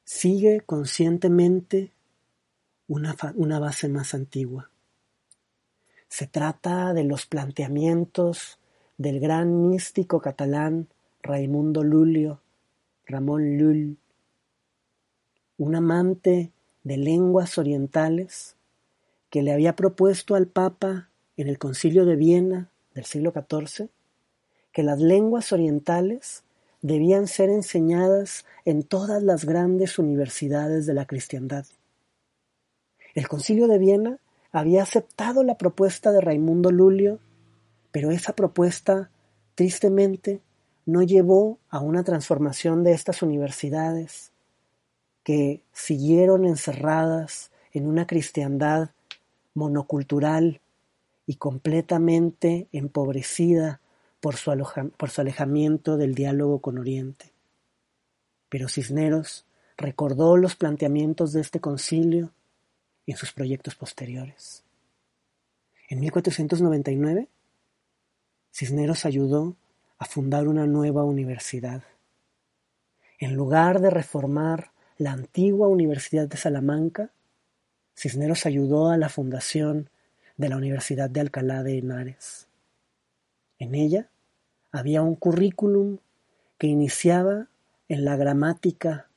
sigue 0.04 0.60
conscientemente 0.60 1.92
una, 2.88 3.14
una 3.34 3.58
base 3.58 3.88
más 3.88 4.14
antigua. 4.14 4.70
Se 6.08 6.26
trata 6.26 6.94
de 6.94 7.04
los 7.04 7.26
planteamientos 7.26 8.58
del 8.96 9.20
gran 9.20 9.68
místico 9.68 10.20
catalán 10.20 10.88
Raimundo 11.22 11.84
Lulio, 11.84 12.40
Ramón 13.06 13.58
Lull, 13.58 13.98
un 15.58 15.74
amante 15.74 16.52
de 16.84 16.96
lenguas 16.96 17.58
orientales 17.58 18.56
que 19.28 19.42
le 19.42 19.52
había 19.52 19.76
propuesto 19.76 20.34
al 20.34 20.46
Papa 20.46 21.10
en 21.36 21.48
el 21.48 21.58
Concilio 21.58 22.06
de 22.06 22.16
Viena 22.16 22.70
del 22.94 23.04
siglo 23.04 23.32
XIV 23.32 23.90
que 24.72 24.82
las 24.82 25.00
lenguas 25.00 25.52
orientales 25.52 26.44
debían 26.82 27.26
ser 27.26 27.50
enseñadas 27.50 28.46
en 28.64 28.84
todas 28.84 29.22
las 29.22 29.44
grandes 29.44 29.98
universidades 29.98 30.86
de 30.86 30.94
la 30.94 31.06
cristiandad. 31.06 31.66
El 33.14 33.26
Concilio 33.26 33.66
de 33.66 33.78
Viena 33.78 34.18
había 34.52 34.82
aceptado 34.82 35.42
la 35.42 35.58
propuesta 35.58 36.12
de 36.12 36.20
Raimundo 36.20 36.70
Lulio, 36.70 37.18
pero 37.90 38.12
esa 38.12 38.34
propuesta, 38.34 39.10
tristemente, 39.54 40.40
no 40.86 41.02
llevó 41.02 41.58
a 41.68 41.80
una 41.80 42.04
transformación 42.04 42.84
de 42.84 42.92
estas 42.92 43.22
universidades, 43.22 44.32
que 45.28 45.60
siguieron 45.74 46.46
encerradas 46.46 47.50
en 47.74 47.86
una 47.86 48.06
cristiandad 48.06 48.92
monocultural 49.52 50.62
y 51.26 51.34
completamente 51.34 52.66
empobrecida 52.72 53.82
por 54.20 54.36
su, 54.36 54.50
alejamiento 55.20 55.98
del 55.98 56.14
diálogo 56.14 56.60
con 56.62 56.78
Oriente. 56.78 57.30
Pero 58.48 58.70
Cisneros 58.70 59.44
recordó 59.76 60.38
los 60.38 60.56
planteamientos 60.56 61.34
de 61.34 61.42
este 61.42 61.60
concilio 61.60 62.32
en 63.06 63.18
sus 63.18 63.30
proyectos 63.34 63.74
posteriores. 63.74 64.64
En 65.90 66.00
1499, 66.00 67.28
Cisneros 68.50 69.04
ayudó 69.04 69.56
a 69.98 70.06
fundar 70.06 70.48
una 70.48 70.64
nueva 70.64 71.04
universidad. 71.04 71.82
En 73.18 73.34
lugar 73.34 73.82
de 73.82 73.90
reformar 73.90 74.70
la 74.98 75.12
antigua 75.12 75.68
Universidad 75.68 76.26
de 76.26 76.36
Salamanca, 76.36 77.12
Cisneros 77.96 78.46
ayudó 78.46 78.90
a 78.90 78.96
la 78.96 79.08
fundación 79.08 79.90
de 80.36 80.48
la 80.48 80.56
Universidad 80.56 81.08
de 81.08 81.20
Alcalá 81.20 81.62
de 81.62 81.78
Henares. 81.78 82.48
En 83.60 83.76
ella 83.76 84.10
había 84.72 85.02
un 85.02 85.14
currículum 85.14 85.98
que 86.58 86.66
iniciaba 86.66 87.46
en 87.88 88.04
la 88.04 88.16
gramática 88.16 89.08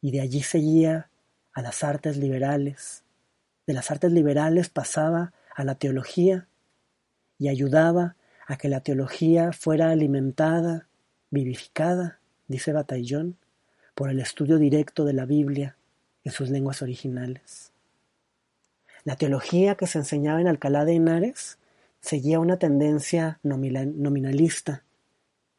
y 0.00 0.12
de 0.12 0.22
allí 0.22 0.42
seguía 0.42 1.10
a 1.52 1.60
las 1.60 1.84
artes 1.84 2.16
liberales. 2.16 3.04
De 3.66 3.74
las 3.74 3.90
artes 3.90 4.12
liberales 4.12 4.70
pasaba 4.70 5.34
a 5.54 5.62
la 5.64 5.74
teología 5.74 6.48
y 7.38 7.48
ayudaba 7.48 8.16
a 8.46 8.56
que 8.56 8.70
la 8.70 8.80
teología 8.80 9.52
fuera 9.52 9.90
alimentada, 9.90 10.88
vivificada, 11.30 12.18
dice 12.48 12.72
Batallón, 12.72 13.36
por 13.94 14.10
el 14.10 14.20
estudio 14.20 14.58
directo 14.58 15.04
de 15.04 15.12
la 15.12 15.26
Biblia 15.26 15.76
en 16.24 16.32
sus 16.32 16.50
lenguas 16.50 16.82
originales. 16.82 17.72
La 19.04 19.16
teología 19.16 19.74
que 19.74 19.86
se 19.86 19.98
enseñaba 19.98 20.40
en 20.40 20.46
Alcalá 20.46 20.84
de 20.84 20.94
Henares 20.94 21.58
seguía 22.00 22.40
una 22.40 22.58
tendencia 22.58 23.38
nominalista. 23.42 24.84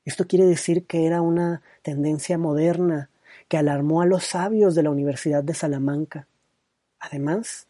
Esto 0.06 0.28
quiere 0.28 0.46
decir 0.46 0.86
que 0.86 1.06
era 1.06 1.22
una 1.22 1.62
tendencia 1.82 2.38
moderna 2.38 3.10
que 3.48 3.58
alarmó 3.58 4.02
a 4.02 4.06
los 4.06 4.24
sabios 4.26 4.76
de 4.76 4.84
la 4.84 4.90
Universidad 4.90 5.44
de 5.44 5.54
Salamanca. 5.54 6.28
Además, 7.00 7.68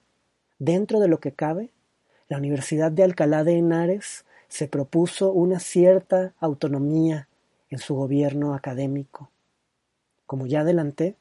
dentro 0.60 1.00
de 1.00 1.08
lo 1.08 1.20
que 1.20 1.32
cabe, 1.32 1.72
la 2.30 2.38
Universidad 2.38 2.92
de 2.92 3.04
Alcalá 3.04 3.44
de 3.44 3.58
Henares 3.58 4.26
se 4.48 4.68
propuso 4.68 5.32
una 5.32 5.60
cierta 5.60 6.34
autonomía 6.40 7.28
en 7.70 7.80
su 7.80 7.96
gobierno 7.96 8.54
académico. 8.54 9.33
Como 10.26 10.46
ya 10.46 10.62
adelanté, 10.62 11.16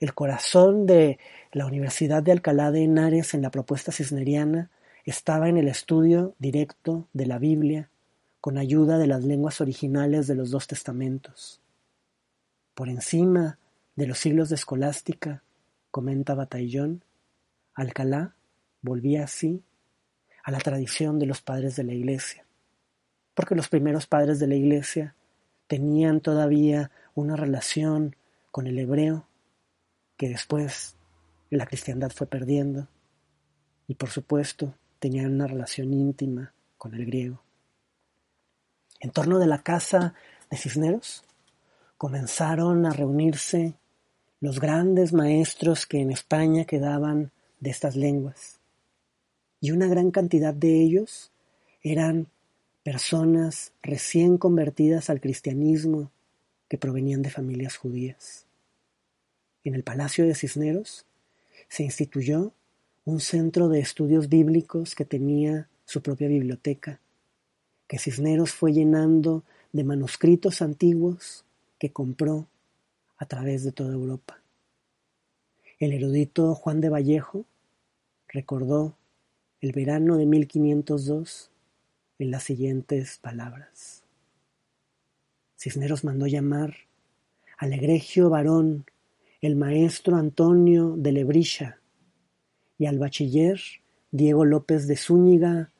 el 0.00 0.14
corazón 0.14 0.86
de 0.86 1.18
la 1.52 1.66
Universidad 1.66 2.22
de 2.22 2.32
Alcalá 2.32 2.70
de 2.70 2.84
Henares 2.84 3.34
en 3.34 3.42
la 3.42 3.50
propuesta 3.50 3.90
cisneriana 3.92 4.70
estaba 5.04 5.48
en 5.48 5.56
el 5.56 5.68
estudio 5.68 6.34
directo 6.38 7.08
de 7.12 7.26
la 7.26 7.38
Biblia 7.38 7.90
con 8.40 8.58
ayuda 8.58 8.98
de 8.98 9.06
las 9.06 9.24
lenguas 9.24 9.60
originales 9.60 10.26
de 10.26 10.34
los 10.34 10.50
dos 10.50 10.66
testamentos. 10.66 11.60
Por 12.74 12.88
encima 12.88 13.58
de 13.96 14.06
los 14.06 14.18
siglos 14.18 14.50
de 14.50 14.54
escolástica, 14.54 15.42
comenta 15.90 16.34
Batallón, 16.34 17.02
Alcalá 17.74 18.34
volvía 18.82 19.24
así 19.24 19.62
a 20.44 20.50
la 20.50 20.58
tradición 20.58 21.18
de 21.18 21.26
los 21.26 21.42
padres 21.42 21.74
de 21.74 21.84
la 21.84 21.94
Iglesia, 21.94 22.44
porque 23.34 23.54
los 23.56 23.68
primeros 23.68 24.06
padres 24.06 24.38
de 24.38 24.46
la 24.46 24.54
Iglesia 24.54 25.14
tenían 25.66 26.20
todavía 26.20 26.90
una 27.20 27.36
relación 27.36 28.16
con 28.50 28.66
el 28.66 28.78
hebreo 28.78 29.26
que 30.16 30.28
después 30.28 30.96
la 31.50 31.66
cristiandad 31.66 32.10
fue 32.10 32.26
perdiendo 32.26 32.88
y 33.86 33.94
por 33.94 34.10
supuesto 34.10 34.74
tenían 34.98 35.34
una 35.34 35.46
relación 35.46 35.92
íntima 35.92 36.52
con 36.76 36.94
el 36.94 37.06
griego. 37.06 37.42
En 39.00 39.10
torno 39.10 39.38
de 39.38 39.46
la 39.46 39.62
casa 39.62 40.14
de 40.50 40.56
Cisneros 40.56 41.24
comenzaron 41.96 42.86
a 42.86 42.92
reunirse 42.92 43.74
los 44.40 44.60
grandes 44.60 45.12
maestros 45.12 45.86
que 45.86 46.00
en 46.00 46.12
España 46.12 46.64
quedaban 46.64 47.32
de 47.60 47.70
estas 47.70 47.96
lenguas. 47.96 48.60
Y 49.60 49.72
una 49.72 49.88
gran 49.88 50.12
cantidad 50.12 50.54
de 50.54 50.80
ellos 50.80 51.32
eran 51.82 52.28
personas 52.84 53.72
recién 53.82 54.38
convertidas 54.38 55.10
al 55.10 55.20
cristianismo 55.20 56.12
que 56.68 56.78
provenían 56.78 57.22
de 57.22 57.30
familias 57.30 57.76
judías. 57.76 58.46
En 59.64 59.74
el 59.74 59.82
Palacio 59.82 60.26
de 60.26 60.34
Cisneros 60.34 61.06
se 61.68 61.82
instituyó 61.82 62.52
un 63.04 63.20
centro 63.20 63.68
de 63.68 63.80
estudios 63.80 64.28
bíblicos 64.28 64.94
que 64.94 65.04
tenía 65.04 65.68
su 65.84 66.02
propia 66.02 66.28
biblioteca, 66.28 67.00
que 67.86 67.98
Cisneros 67.98 68.52
fue 68.52 68.72
llenando 68.72 69.44
de 69.72 69.84
manuscritos 69.84 70.62
antiguos 70.62 71.44
que 71.78 71.90
compró 71.90 72.46
a 73.16 73.26
través 73.26 73.64
de 73.64 73.72
toda 73.72 73.94
Europa. 73.94 74.40
El 75.78 75.92
erudito 75.92 76.54
Juan 76.54 76.80
de 76.80 76.88
Vallejo 76.88 77.44
recordó 78.28 78.96
el 79.60 79.72
verano 79.72 80.16
de 80.16 80.26
1502 80.26 81.50
en 82.18 82.30
las 82.30 82.42
siguientes 82.42 83.18
palabras. 83.18 83.97
Cisneros 85.58 86.04
mandó 86.04 86.28
llamar 86.28 86.76
al 87.56 87.72
egregio 87.72 88.30
varón, 88.30 88.86
el 89.40 89.56
maestro 89.56 90.16
Antonio 90.16 90.94
de 90.96 91.10
Lebrisha, 91.10 91.80
y 92.78 92.86
al 92.86 93.00
bachiller 93.00 93.60
Diego 94.12 94.44
López 94.44 94.86
de 94.86 94.96
Zúñiga, 94.96 95.72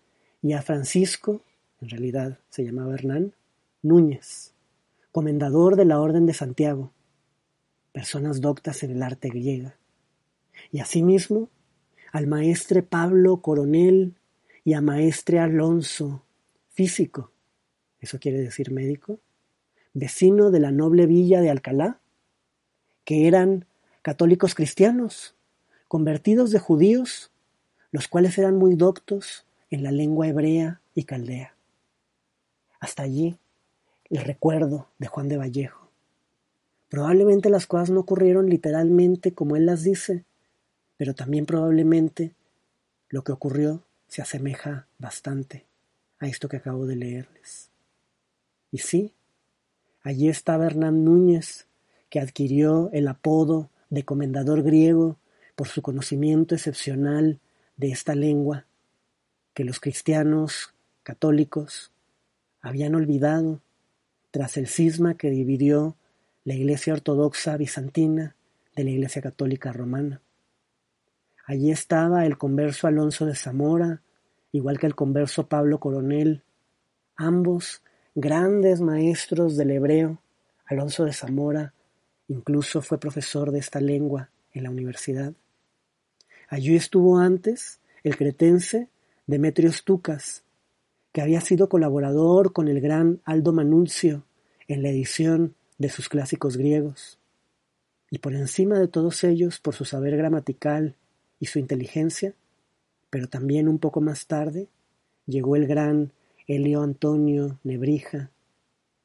y 0.43 0.55
a 0.55 0.63
Francisco, 0.63 1.43
en 1.81 1.91
realidad 1.91 2.41
se 2.51 2.65
llamaba 2.65 2.95
Hernán, 2.95 3.35
Núñez, 3.83 4.53
comendador 5.13 5.77
de 5.77 5.85
la 5.85 6.01
Orden 6.01 6.27
de 6.27 6.35
Santiago, 6.35 6.93
personas 7.93 8.41
doctas 8.41 8.83
en 8.83 8.91
el 8.91 9.03
arte 9.05 9.29
griega, 9.29 9.77
y 10.73 10.81
asimismo 10.81 11.51
al 12.11 12.27
maestre 12.27 12.83
Pablo 12.83 13.41
Coronel 13.43 14.17
y 14.65 14.73
a 14.73 14.81
maestre 14.81 15.39
Alonso, 15.39 16.25
físico, 16.71 17.31
eso 18.01 18.19
quiere 18.19 18.41
decir 18.41 18.73
médico, 18.73 19.21
vecino 19.95 20.51
de 20.51 20.61
la 20.61 20.71
noble 20.71 21.07
villa 21.07 21.41
de 21.41 21.51
Alcalá, 21.51 22.01
que 23.05 23.27
eran 23.27 23.67
católicos 24.03 24.55
cristianos, 24.55 25.35
convertidos 25.89 26.51
de 26.51 26.59
judíos, 26.59 27.31
los 27.91 28.09
cuales 28.09 28.37
eran 28.39 28.57
muy 28.57 28.75
doctos 28.75 29.47
en 29.71 29.83
la 29.83 29.91
lengua 29.91 30.29
hebrea 30.29 30.81
y 30.95 31.05
caldea. 31.05 31.55
Hasta 32.81 33.03
allí 33.03 33.39
el 34.11 34.25
recuerdo 34.25 34.89
de 34.99 35.07
Juan 35.07 35.29
de 35.29 35.37
Vallejo. 35.37 35.91
Probablemente 36.89 37.51
las 37.51 37.67
cosas 37.67 37.91
no 37.91 38.01
ocurrieron 38.01 38.49
literalmente 38.49 39.33
como 39.33 39.57
él 39.57 39.67
las 39.67 39.83
dice, 39.83 40.25
pero 40.97 41.15
también 41.15 41.45
probablemente 41.45 42.35
lo 43.11 43.25
que 43.25 43.33
ocurrió 43.33 43.83
se 44.07 44.23
asemeja 44.23 44.87
bastante 44.99 45.67
a 46.19 46.27
esto 46.27 46.49
que 46.49 46.57
acabo 46.57 46.87
de 46.87 46.97
leerles. 46.97 47.71
Y 48.71 48.79
sí, 48.79 49.13
allí 50.09 50.31
estaba 50.31 50.65
Hernán 50.65 51.05
Núñez, 51.05 51.67
que 52.09 52.19
adquirió 52.19 52.89
el 52.95 53.09
apodo 53.09 53.69
de 53.91 54.07
comendador 54.07 54.63
griego 54.63 55.19
por 55.55 55.69
su 55.69 55.83
conocimiento 55.83 56.55
excepcional 56.55 57.41
de 57.77 57.91
esta 57.91 58.15
lengua 58.15 58.65
que 59.53 59.65
los 59.65 59.81
cristianos 59.81 60.73
católicos 61.03 61.93
habían 62.63 62.95
olvidado 62.95 63.61
tras 64.31 64.57
el 64.57 64.67
cisma 64.67 65.19
que 65.19 65.29
dividió 65.29 65.99
la 66.43 66.55
Iglesia 66.55 66.95
Ortodoxa 66.95 67.59
bizantina 67.59 68.35
de 68.77 68.85
la 68.85 68.91
Iglesia 68.91 69.21
Católica 69.21 69.75
Romana. 69.75 70.23
Allí 71.45 71.71
estaba 71.71 72.25
el 72.25 72.39
converso 72.39 72.87
Alonso 72.87 73.27
de 73.27 73.35
Zamora, 73.35 74.01
igual 74.53 74.79
que 74.79 74.87
el 74.87 74.95
converso 74.95 75.49
Pablo 75.49 75.79
Coronel, 75.81 76.45
ambos 77.15 77.83
grandes 78.21 78.81
maestros 78.81 79.57
del 79.57 79.71
hebreo. 79.71 80.21
Alonso 80.67 81.05
de 81.05 81.13
Zamora 81.13 81.73
incluso 82.27 82.83
fue 82.83 82.99
profesor 82.99 83.53
de 83.53 83.61
esta 83.61 83.81
lengua 83.81 84.31
en 84.53 84.65
la 84.65 84.71
universidad. 84.71 85.35
Allí 86.49 86.75
estuvo 86.75 87.19
antes 87.19 87.79
el 88.03 88.17
cretense 88.17 88.89
Demetrios 89.29 89.85
Tucas, 89.85 90.43
que 91.13 91.21
había 91.21 91.41
sido 91.41 91.69
colaborador 91.69 92.53
con 92.53 92.67
el 92.67 92.81
gran 92.81 93.21
Aldo 93.25 93.53
Manuncio 93.53 94.25
en 94.67 94.83
la 94.83 94.89
edición 94.89 95.55
de 95.79 95.89
sus 95.89 96.09
clásicos 96.09 96.57
griegos. 96.57 97.21
Y 98.11 98.19
por 98.19 98.35
encima 98.35 98.81
de 98.81 98.89
todos 98.89 99.23
ellos, 99.23 99.61
por 99.61 99.77
su 99.77 99.85
saber 99.85 100.17
gramatical 100.17 100.97
y 101.39 101.47
su 101.47 101.61
inteligencia, 101.61 102.35
pero 103.11 103.29
también 103.29 103.69
un 103.69 103.79
poco 103.79 104.01
más 104.01 104.27
tarde 104.27 104.67
llegó 105.25 105.55
el 105.55 105.69
gran 105.69 106.11
Helio 106.51 106.81
Antonio 106.81 107.59
Nebrija, 107.63 108.31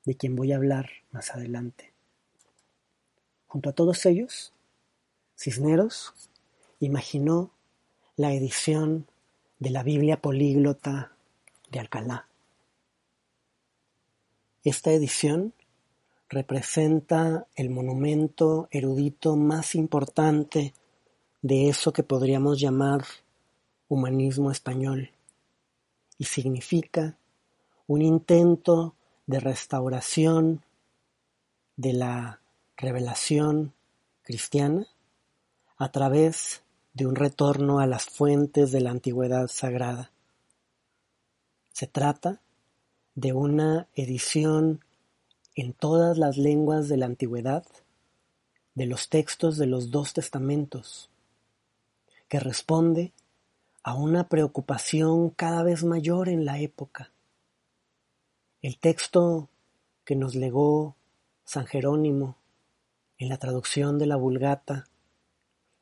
de 0.06 0.16
quien 0.16 0.38
voy 0.38 0.54
a 0.54 0.56
hablar 0.56 0.90
más 1.12 1.32
adelante. 1.32 1.92
Junto 3.48 3.70
a 3.70 3.74
todos 3.74 4.06
ellos, 4.06 4.54
Cisneros 5.38 6.14
imaginó 6.80 7.52
la 8.16 8.32
edición 8.32 9.08
de 9.60 9.72
la 9.72 9.84
Biblia 9.84 10.22
políglota 10.22 11.12
de 11.70 11.82
Alcalá. 11.82 12.30
Esta 14.64 14.94
edición 14.94 15.54
representa 16.30 17.46
el 17.58 17.70
monumento 17.70 18.70
erudito 18.72 19.36
más 19.36 19.76
importante 19.76 20.74
de 21.42 21.68
eso 21.68 21.92
que 21.92 22.04
podríamos 22.04 22.58
llamar 22.62 23.04
humanismo 23.90 24.50
español 24.50 25.12
y 26.18 26.24
significa 26.24 27.18
un 27.88 28.02
intento 28.02 28.96
de 29.28 29.40
restauración 29.40 30.64
de 31.76 31.94
la 31.94 32.40
revelación 32.78 33.74
cristiana 34.24 34.88
a 35.78 35.92
través 35.92 36.64
de 36.94 37.06
un 37.08 37.16
retorno 37.16 37.80
a 37.80 37.88
las 37.88 38.06
fuentes 38.06 38.72
de 38.72 38.82
la 38.82 38.92
antigüedad 38.92 39.48
sagrada. 39.48 40.12
Se 41.72 41.88
trata 41.88 42.42
de 43.16 43.34
una 43.34 43.88
edición 43.96 44.84
en 45.56 45.74
todas 45.74 46.18
las 46.18 46.38
lenguas 46.38 46.88
de 46.88 46.98
la 46.98 47.06
antigüedad 47.06 47.66
de 48.76 48.86
los 48.86 49.10
textos 49.10 49.58
de 49.58 49.68
los 49.68 49.92
dos 49.92 50.14
testamentos, 50.14 51.10
que 52.28 52.40
responde 52.40 53.14
a 53.84 53.94
una 53.94 54.30
preocupación 54.30 55.30
cada 55.30 55.64
vez 55.64 55.84
mayor 55.84 56.30
en 56.30 56.46
la 56.46 56.60
época. 56.60 57.13
El 58.64 58.80
texto 58.80 59.50
que 60.06 60.16
nos 60.16 60.36
legó 60.36 60.96
San 61.44 61.66
Jerónimo 61.66 62.38
en 63.18 63.28
la 63.28 63.38
traducción 63.38 64.00
de 64.00 64.06
la 64.06 64.16
Vulgata 64.16 64.88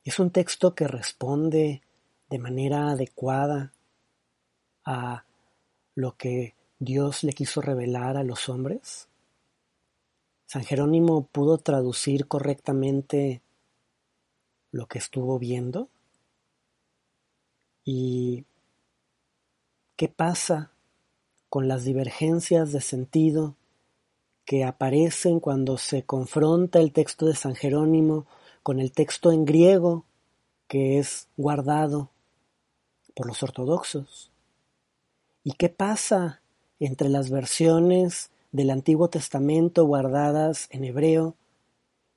es 0.03 0.17
un 0.17 0.31
texto 0.31 0.73
que 0.73 0.87
responde 0.87 1.83
de 2.27 2.39
manera 2.39 2.89
adecuada 2.89 3.71
a 4.83 5.25
lo 5.93 6.17
que 6.17 6.55
Dios 6.79 7.23
le 7.23 7.33
quiso 7.33 7.61
revelar 7.61 8.17
a 8.17 8.23
los 8.23 8.49
hombres. 8.49 9.07
San 10.47 10.63
Jerónimo 10.63 11.27
pudo 11.27 11.59
traducir 11.59 12.27
correctamente 12.27 13.43
lo 14.71 14.87
que 14.87 14.97
estuvo 14.97 15.37
viendo. 15.37 15.87
¿Y 17.85 18.43
qué 19.95 20.07
pasa 20.07 20.71
con 21.51 21.67
las 21.67 21.83
divergencias 21.83 22.71
de 22.71 22.79
sentido 22.79 23.57
que 24.45 24.63
aparecen 24.63 25.41
cuando 25.41 25.77
se 25.77 26.03
confronta 26.03 26.79
el 26.79 26.93
texto 26.93 27.25
de 27.25 27.35
San 27.35 27.55
Jerónimo 27.55 28.25
con 28.63 28.79
el 28.79 28.93
texto 28.93 29.33
en 29.33 29.43
griego 29.43 30.05
que 30.69 30.97
es 30.97 31.27
guardado 31.35 32.09
por 33.13 33.27
los 33.27 33.43
ortodoxos? 33.43 34.31
¿Y 35.43 35.51
qué 35.55 35.67
pasa 35.67 36.41
entre 36.79 37.09
las 37.09 37.29
versiones 37.29 38.31
del 38.53 38.69
Antiguo 38.69 39.09
Testamento 39.09 39.83
guardadas 39.83 40.69
en 40.71 40.85
hebreo 40.85 41.35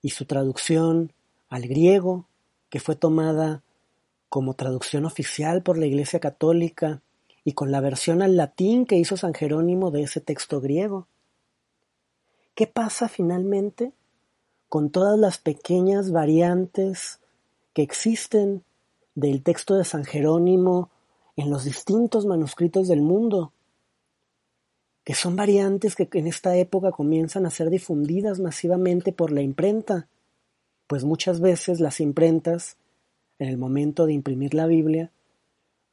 y 0.01 0.11
su 0.11 0.27
traducción 0.27 1.13
al 1.49 1.67
griego, 1.67 2.29
que 2.69 2.79
fue 2.79 2.95
tomada 2.95 3.65
como 4.29 4.55
traducción 4.55 5.05
oficial 5.05 5.65
por 5.65 5.77
la 5.77 5.87
Iglesia 5.87 6.21
Católica 6.21 7.03
y 7.45 7.53
con 7.53 7.71
la 7.71 7.81
versión 7.81 8.23
al 8.23 8.37
latín 8.37 8.87
que 8.87 8.97
hizo 8.97 9.17
San 9.17 9.35
Jerónimo 9.35 9.91
de 9.91 10.03
ese 10.03 10.21
texto 10.21 10.61
griego. 10.61 11.07
¿Qué 12.55 12.67
pasa 12.67 13.09
finalmente 13.09 13.93
con 14.69 14.91
todas 14.91 15.19
las 15.19 15.39
pequeñas 15.39 16.11
variantes 16.11 17.21
que 17.75 17.83
existen 17.83 18.65
del 19.15 19.43
texto 19.43 19.77
de 19.77 19.85
San 19.85 20.05
Jerónimo 20.05 20.91
en 21.37 21.51
los 21.51 21.65
distintos 21.65 22.27
manuscritos 22.27 22.89
del 22.89 23.03
mundo? 23.03 23.53
que 25.05 25.15
son 25.15 25.37
variantes 25.37 25.95
que 25.95 26.09
en 26.13 26.27
esta 26.27 26.57
época 26.57 26.91
comienzan 26.91 27.45
a 27.45 27.51
ser 27.51 27.69
difundidas 27.69 28.41
masivamente 28.41 29.13
por 29.13 29.31
la 29.31 29.43
imprenta, 29.43 30.09
pues 30.87 31.05
muchas 31.05 31.41
veces 31.41 31.79
las 31.79 32.01
imprentas, 32.01 32.79
en 33.39 33.49
el 33.49 33.59
momento 33.59 34.07
de 34.07 34.15
imprimir 34.15 34.55
la 34.55 34.67
Biblia, 34.67 35.11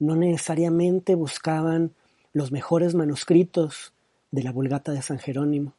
no 0.01 0.15
necesariamente 0.15 1.13
buscaban 1.13 1.93
los 2.33 2.51
mejores 2.51 2.95
manuscritos 2.95 3.93
de 4.31 4.41
la 4.41 4.51
Vulgata 4.51 4.91
de 4.91 5.03
San 5.03 5.19
Jerónimo, 5.19 5.75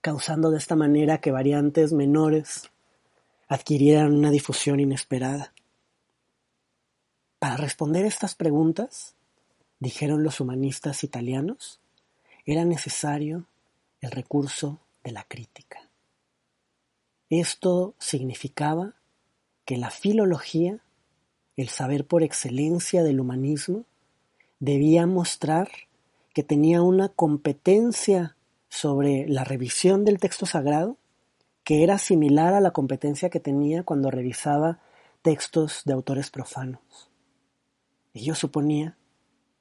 causando 0.00 0.52
de 0.52 0.58
esta 0.58 0.76
manera 0.76 1.18
que 1.18 1.32
variantes 1.32 1.92
menores 1.92 2.70
adquirieran 3.48 4.14
una 4.14 4.30
difusión 4.30 4.78
inesperada. 4.78 5.52
Para 7.40 7.56
responder 7.56 8.04
estas 8.04 8.36
preguntas, 8.36 9.16
dijeron 9.80 10.22
los 10.22 10.38
humanistas 10.38 11.02
italianos, 11.02 11.80
era 12.46 12.64
necesario 12.64 13.46
el 14.00 14.12
recurso 14.12 14.78
de 15.02 15.10
la 15.10 15.24
crítica. 15.24 15.90
Esto 17.30 17.96
significaba 17.98 18.94
que 19.64 19.76
la 19.76 19.90
filología, 19.90 20.78
el 21.56 21.68
saber 21.68 22.06
por 22.06 22.22
excelencia 22.22 23.02
del 23.02 23.20
humanismo, 23.20 23.84
debía 24.58 25.06
mostrar 25.06 25.68
que 26.34 26.42
tenía 26.42 26.82
una 26.82 27.08
competencia 27.08 28.36
sobre 28.68 29.28
la 29.28 29.44
revisión 29.44 30.04
del 30.04 30.18
texto 30.18 30.46
sagrado 30.46 30.96
que 31.64 31.84
era 31.84 31.98
similar 31.98 32.54
a 32.54 32.60
la 32.60 32.72
competencia 32.72 33.30
que 33.30 33.40
tenía 33.40 33.82
cuando 33.82 34.10
revisaba 34.10 34.80
textos 35.22 35.82
de 35.84 35.92
autores 35.92 36.30
profanos. 36.30 37.10
Y 38.12 38.24
yo 38.24 38.34
suponía 38.34 38.96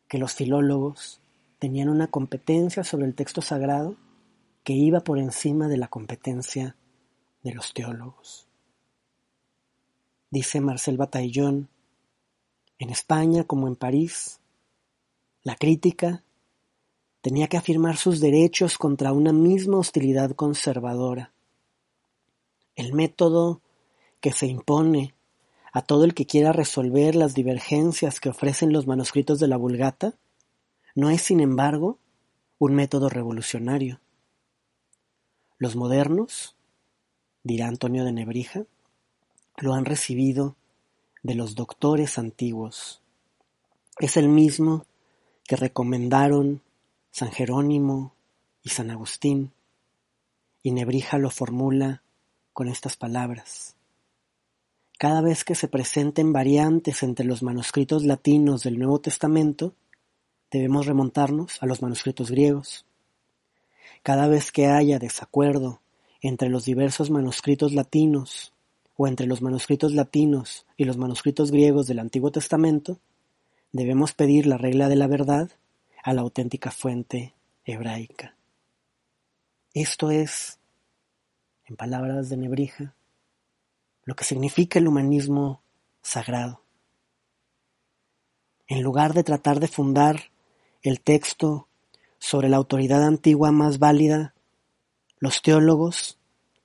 que 0.07 0.17
los 0.17 0.33
filólogos 0.33 1.21
tenían 1.59 1.89
una 1.89 2.07
competencia 2.07 2.83
sobre 2.83 3.05
el 3.05 3.13
texto 3.13 3.41
sagrado 3.41 3.95
que 4.63 4.73
iba 4.73 5.01
por 5.01 5.19
encima 5.19 5.67
de 5.67 5.77
la 5.77 5.87
competencia 5.87 6.75
de 7.43 7.53
los 7.53 7.73
teólogos. 7.73 8.47
Dice 10.31 10.61
Marcel 10.61 10.97
Bataillon, 10.97 11.69
en 12.81 12.89
España 12.89 13.43
como 13.43 13.67
en 13.67 13.75
París, 13.75 14.39
la 15.43 15.55
crítica 15.55 16.23
tenía 17.21 17.47
que 17.47 17.57
afirmar 17.57 17.95
sus 17.95 18.19
derechos 18.19 18.79
contra 18.79 19.13
una 19.13 19.31
misma 19.31 19.77
hostilidad 19.77 20.31
conservadora. 20.31 21.31
El 22.75 22.93
método 22.93 23.61
que 24.19 24.31
se 24.31 24.47
impone 24.47 25.13
a 25.71 25.83
todo 25.83 26.05
el 26.05 26.15
que 26.15 26.25
quiera 26.25 26.53
resolver 26.53 27.13
las 27.13 27.35
divergencias 27.35 28.19
que 28.19 28.29
ofrecen 28.29 28.73
los 28.73 28.87
manuscritos 28.87 29.39
de 29.39 29.47
la 29.47 29.57
Vulgata 29.57 30.15
no 30.95 31.11
es, 31.11 31.21
sin 31.21 31.39
embargo, 31.39 31.99
un 32.57 32.73
método 32.73 33.09
revolucionario. 33.09 34.01
Los 35.59 35.75
modernos, 35.75 36.55
dirá 37.43 37.67
Antonio 37.67 38.03
de 38.03 38.11
Nebrija, 38.11 38.63
lo 39.57 39.75
han 39.75 39.85
recibido 39.85 40.55
de 41.23 41.35
los 41.35 41.55
doctores 41.55 42.17
antiguos. 42.17 43.01
Es 43.99 44.17
el 44.17 44.29
mismo 44.29 44.85
que 45.43 45.55
recomendaron 45.55 46.61
San 47.11 47.31
Jerónimo 47.31 48.13
y 48.63 48.69
San 48.69 48.89
Agustín, 48.89 49.51
y 50.63 50.71
Nebrija 50.71 51.17
lo 51.17 51.29
formula 51.29 52.03
con 52.53 52.67
estas 52.67 52.95
palabras. 52.95 53.75
Cada 54.97 55.21
vez 55.21 55.43
que 55.43 55.55
se 55.55 55.67
presenten 55.67 56.31
variantes 56.31 57.01
entre 57.01 57.25
los 57.25 57.41
manuscritos 57.41 58.05
latinos 58.05 58.63
del 58.63 58.77
Nuevo 58.77 58.99
Testamento, 58.99 59.73
debemos 60.51 60.85
remontarnos 60.85 61.61
a 61.63 61.65
los 61.65 61.81
manuscritos 61.81 62.29
griegos. 62.29 62.85
Cada 64.03 64.27
vez 64.27 64.51
que 64.51 64.67
haya 64.67 64.99
desacuerdo 64.99 65.81
entre 66.21 66.49
los 66.49 66.65
diversos 66.65 67.09
manuscritos 67.09 67.73
latinos 67.73 68.53
o 69.01 69.07
entre 69.07 69.25
los 69.25 69.41
manuscritos 69.41 69.95
latinos 69.95 70.67
y 70.77 70.85
los 70.85 70.95
manuscritos 70.95 71.49
griegos 71.49 71.87
del 71.87 71.97
Antiguo 71.97 72.31
Testamento, 72.31 72.99
debemos 73.71 74.13
pedir 74.13 74.45
la 74.45 74.59
regla 74.59 74.89
de 74.89 74.95
la 74.95 75.07
verdad 75.07 75.49
a 76.03 76.13
la 76.13 76.21
auténtica 76.21 76.69
fuente 76.69 77.33
hebraica. 77.65 78.35
Esto 79.73 80.11
es, 80.11 80.59
en 81.65 81.77
palabras 81.77 82.29
de 82.29 82.37
Nebrija, 82.37 82.93
lo 84.03 84.15
que 84.15 84.23
significa 84.23 84.77
el 84.77 84.87
humanismo 84.87 85.63
sagrado. 86.03 86.61
En 88.67 88.83
lugar 88.83 89.15
de 89.15 89.23
tratar 89.23 89.59
de 89.59 89.67
fundar 89.67 90.25
el 90.83 91.01
texto 91.01 91.67
sobre 92.19 92.49
la 92.49 92.57
autoridad 92.57 93.03
antigua 93.03 93.51
más 93.51 93.79
válida, 93.79 94.35
los 95.17 95.41
teólogos 95.41 96.19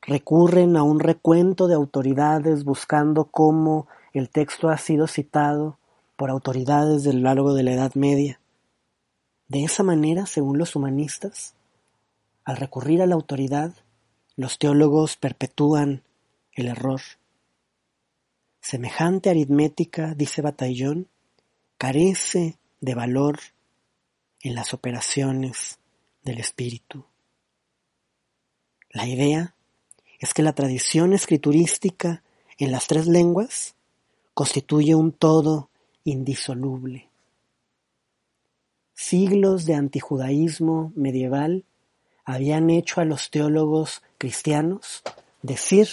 recurren 0.06 0.76
a 0.76 0.84
un 0.84 1.00
recuento 1.00 1.66
de 1.66 1.74
autoridades 1.74 2.64
buscando 2.64 3.24
cómo 3.24 3.88
el 4.12 4.30
texto 4.30 4.68
ha 4.68 4.78
sido 4.78 5.08
citado 5.08 5.78
por 6.14 6.30
autoridades 6.30 7.02
del 7.02 7.22
largo 7.22 7.54
de 7.54 7.64
la 7.64 7.72
Edad 7.72 7.94
Media. 7.94 8.40
De 9.48 9.64
esa 9.64 9.82
manera, 9.82 10.26
según 10.26 10.58
los 10.58 10.76
humanistas, 10.76 11.54
al 12.44 12.56
recurrir 12.56 13.02
a 13.02 13.06
la 13.06 13.16
autoridad, 13.16 13.72
los 14.36 14.58
teólogos 14.58 15.16
perpetúan 15.16 16.04
el 16.52 16.68
error. 16.68 17.00
Semejante 18.60 19.28
aritmética, 19.28 20.14
dice 20.14 20.40
Batallón, 20.40 21.08
carece 21.78 22.56
de 22.80 22.94
valor 22.94 23.40
en 24.40 24.54
las 24.54 24.72
operaciones 24.72 25.80
del 26.22 26.38
espíritu. 26.38 27.04
La 28.90 29.06
idea 29.06 29.55
es 30.18 30.35
que 30.35 30.42
la 30.42 30.55
tradición 30.55 31.12
escriturística 31.12 32.22
en 32.59 32.72
las 32.72 32.87
tres 32.87 33.07
lenguas 33.07 33.74
constituye 34.35 34.94
un 34.94 35.12
todo 35.12 35.70
indisoluble. 36.05 37.09
Siglos 38.94 39.66
de 39.66 39.74
antijudaísmo 39.74 40.92
medieval 40.94 41.64
habían 42.24 42.70
hecho 42.70 43.00
a 43.00 43.05
los 43.05 43.31
teólogos 43.31 44.02
cristianos 44.18 45.02
decir 45.42 45.88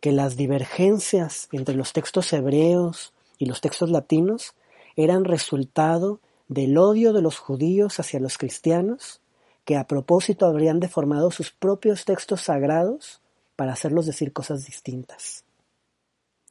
que 0.00 0.12
las 0.12 0.36
divergencias 0.36 1.48
entre 1.52 1.74
los 1.74 1.92
textos 1.92 2.32
hebreos 2.32 3.12
y 3.38 3.46
los 3.46 3.60
textos 3.60 3.90
latinos 3.90 4.54
eran 4.96 5.24
resultado 5.24 6.20
del 6.48 6.78
odio 6.78 7.12
de 7.12 7.22
los 7.22 7.38
judíos 7.38 8.00
hacia 8.00 8.20
los 8.20 8.38
cristianos, 8.38 9.20
que 9.68 9.76
a 9.76 9.86
propósito 9.86 10.46
habrían 10.46 10.80
deformado 10.80 11.30
sus 11.30 11.50
propios 11.50 12.06
textos 12.06 12.40
sagrados 12.40 13.20
para 13.54 13.74
hacerlos 13.74 14.06
decir 14.06 14.32
cosas 14.32 14.64
distintas. 14.64 15.44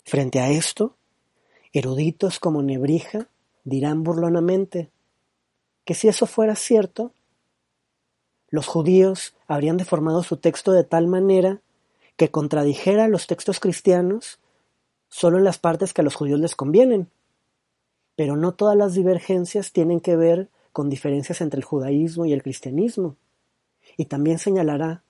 Frente 0.06 0.40
a 0.40 0.52
esto, 0.52 0.96
eruditos 1.74 2.38
como 2.38 2.62
Nebrija 2.62 3.28
dirán 3.64 4.04
burlonamente 4.04 4.92
que 5.84 5.96
si 5.96 6.08
eso 6.08 6.28
fuera 6.28 6.54
cierto, 6.56 7.12
los 8.50 8.68
judíos 8.68 9.34
habrían 9.48 9.78
deformado 9.78 10.22
su 10.22 10.38
texto 10.38 10.72
de 10.72 10.84
tal 10.84 11.08
manera 11.08 11.60
que 12.18 12.30
contradijera 12.30 13.08
los 13.08 13.26
textos 13.26 13.60
cristianos 13.60 14.38
solo 15.10 15.40
en 15.40 15.44
las 15.44 15.58
partes 15.58 15.92
que 15.92 16.02
a 16.02 16.04
los 16.04 16.14
judíos 16.14 16.40
les 16.40 16.54
convienen, 16.54 17.10
pero 18.16 18.38
no 18.38 18.54
todas 18.54 18.78
las 18.78 18.94
divergencias 18.94 19.72
tienen 19.72 20.02
que 20.02 20.16
ver 20.16 20.50
con 20.78 20.92
diferencias 20.92 21.42
entre 21.42 21.58
el 21.58 21.64
judaísmo 21.64 22.28
y 22.28 22.34
el 22.34 22.44
cristianismo. 22.44 23.16
Y 23.98 24.06
también 24.06 24.38
señalará 24.38 25.02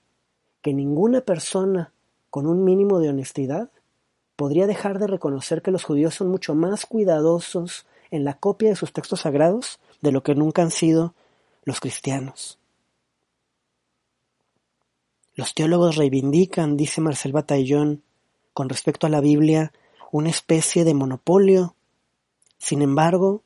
que 0.62 0.72
ninguna 0.72 1.20
persona 1.20 1.92
con 2.30 2.46
un 2.46 2.64
mínimo 2.64 3.00
de 3.00 3.10
honestidad 3.10 3.70
podría 4.34 4.66
dejar 4.66 4.98
de 4.98 5.08
reconocer 5.08 5.60
que 5.60 5.70
los 5.70 5.84
judíos 5.84 6.14
son 6.14 6.30
mucho 6.30 6.54
más 6.54 6.86
cuidadosos 6.86 7.84
en 8.10 8.24
la 8.24 8.32
copia 8.32 8.70
de 8.70 8.76
sus 8.76 8.94
textos 8.94 9.20
sagrados 9.20 9.78
de 10.00 10.10
lo 10.10 10.22
que 10.22 10.34
nunca 10.34 10.62
han 10.62 10.70
sido 10.70 11.12
los 11.64 11.80
cristianos. 11.80 12.58
Los 15.34 15.52
teólogos 15.52 15.96
reivindican, 15.96 16.78
dice 16.78 17.02
Marcel 17.02 17.32
Batallón, 17.32 18.02
con 18.54 18.70
respecto 18.70 19.06
a 19.06 19.10
la 19.10 19.20
Biblia, 19.20 19.74
una 20.12 20.30
especie 20.30 20.84
de 20.84 20.94
monopolio 20.94 21.74
sin 22.56 22.80
embargo, 22.80 23.42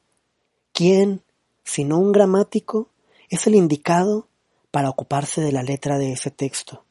¿quién, 0.73 1.23
sino 1.65 1.99
un 1.99 2.13
gramático, 2.13 2.89
es 3.29 3.47
el 3.47 3.55
indicado 3.55 4.29
para 4.71 4.91
ocuparse 4.91 5.41
de 5.41 5.53
la 5.53 5.63
letra 5.63 5.99
de 5.99 6.13
ese 6.13 6.31
texto? 6.31 6.85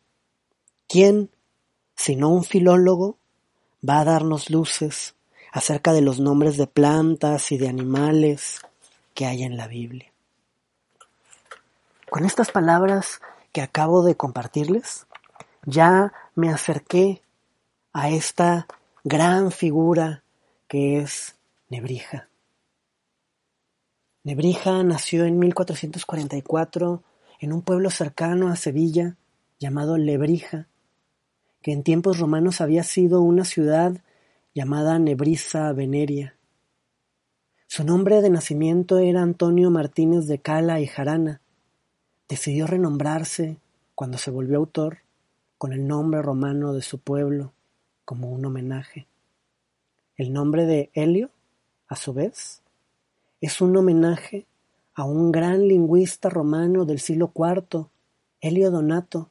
¿Quién, 0.88 1.29
sino 1.95 2.29
un 2.29 2.43
filólogo, 2.43 3.17
va 3.88 3.99
a 3.99 4.05
darnos 4.05 4.49
luces 4.49 5.15
acerca 5.51 5.93
de 5.93 6.01
los 6.01 6.19
nombres 6.19 6.57
de 6.57 6.67
plantas 6.67 7.51
y 7.51 7.57
de 7.57 7.69
animales 7.69 8.62
que 9.13 9.25
hay 9.25 9.43
en 9.43 9.57
la 9.57 9.67
Biblia? 9.67 10.12
Con 12.10 12.25
estas 12.25 12.51
palabras 12.51 13.21
que 13.51 13.62
acabo 13.62 14.03
de 14.03 14.15
compartirles, 14.15 15.07
ya 15.65 16.13
me 16.36 16.49
acerqué 16.49 17.21
a 17.93 18.10
esta 18.10 18.67
gran 19.03 19.51
figura 19.51 20.23
que 20.67 20.99
es 20.99 21.36
Nebrija. 21.69 22.31
Nebrija 24.23 24.84
nació 24.84 25.25
en 25.25 25.39
1444 25.39 27.03
en 27.39 27.53
un 27.53 27.63
pueblo 27.63 27.89
cercano 27.89 28.49
a 28.49 28.55
Sevilla 28.55 29.17
llamado 29.60 29.97
Lebrija, 29.97 30.67
que 31.63 31.71
en 31.71 31.81
tiempos 31.81 32.19
romanos 32.19 32.62
había 32.62 32.84
sido 32.84 33.21
una 33.21 33.45
ciudad 33.45 34.03
llamada 34.53 34.99
Nebrisa 34.99 35.73
Veneria. 35.73 36.36
Su 37.65 37.84
nombre 37.84 38.21
de 38.21 38.29
nacimiento 38.29 38.99
era 38.99 39.23
Antonio 39.23 39.71
Martínez 39.71 40.27
de 40.27 40.38
Cala 40.38 40.79
y 40.81 40.86
Jarana. 40.86 41.41
Decidió 42.29 42.67
renombrarse, 42.67 43.57
cuando 43.95 44.19
se 44.19 44.29
volvió 44.29 44.57
autor, 44.57 44.99
con 45.57 45.73
el 45.73 45.88
nombre 45.88 46.21
romano 46.21 46.73
de 46.73 46.84
su 46.84 46.99
pueblo, 46.99 47.53
como 48.05 48.29
un 48.29 48.45
homenaje. 48.45 49.07
El 50.15 50.31
nombre 50.31 50.67
de 50.67 50.91
Helio, 50.93 51.31
a 51.88 51.95
su 51.95 52.13
vez, 52.13 52.61
es 53.41 53.60
un 53.60 53.75
homenaje 53.75 54.45
a 54.93 55.04
un 55.04 55.32
gran 55.32 55.67
lingüista 55.67 56.30
romano 56.30 56.86
del 56.86 56.99
siglo 56.99 57.32
IV, 57.36 57.88
Helio 58.39 58.69
Donato, 58.69 59.30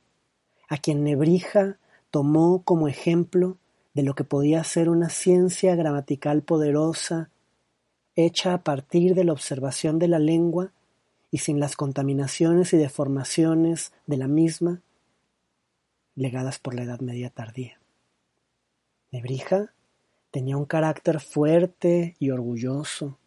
a 0.68 0.76
quien 0.78 1.04
Nebrija 1.04 1.78
tomó 2.10 2.62
como 2.62 2.88
ejemplo 2.88 3.56
de 3.94 4.02
lo 4.02 4.14
que 4.14 4.24
podía 4.24 4.64
ser 4.64 4.88
una 4.88 5.08
ciencia 5.08 5.76
gramatical 5.76 6.42
poderosa, 6.42 7.30
hecha 8.16 8.52
a 8.52 8.64
partir 8.64 9.14
de 9.14 9.24
la 9.24 9.32
observación 9.32 9.98
de 10.00 10.08
la 10.08 10.18
lengua 10.18 10.72
y 11.30 11.38
sin 11.38 11.60
las 11.60 11.76
contaminaciones 11.76 12.72
y 12.72 12.76
deformaciones 12.76 13.92
de 14.06 14.16
la 14.16 14.26
misma 14.26 14.82
legadas 16.16 16.58
por 16.58 16.74
la 16.74 16.82
Edad 16.82 17.00
Media 17.00 17.30
tardía. 17.30 17.80
Nebrija 19.12 19.72
tenía 20.32 20.56
un 20.56 20.66
carácter 20.66 21.20
fuerte 21.20 22.16
y 22.18 22.30
orgulloso, 22.30 23.19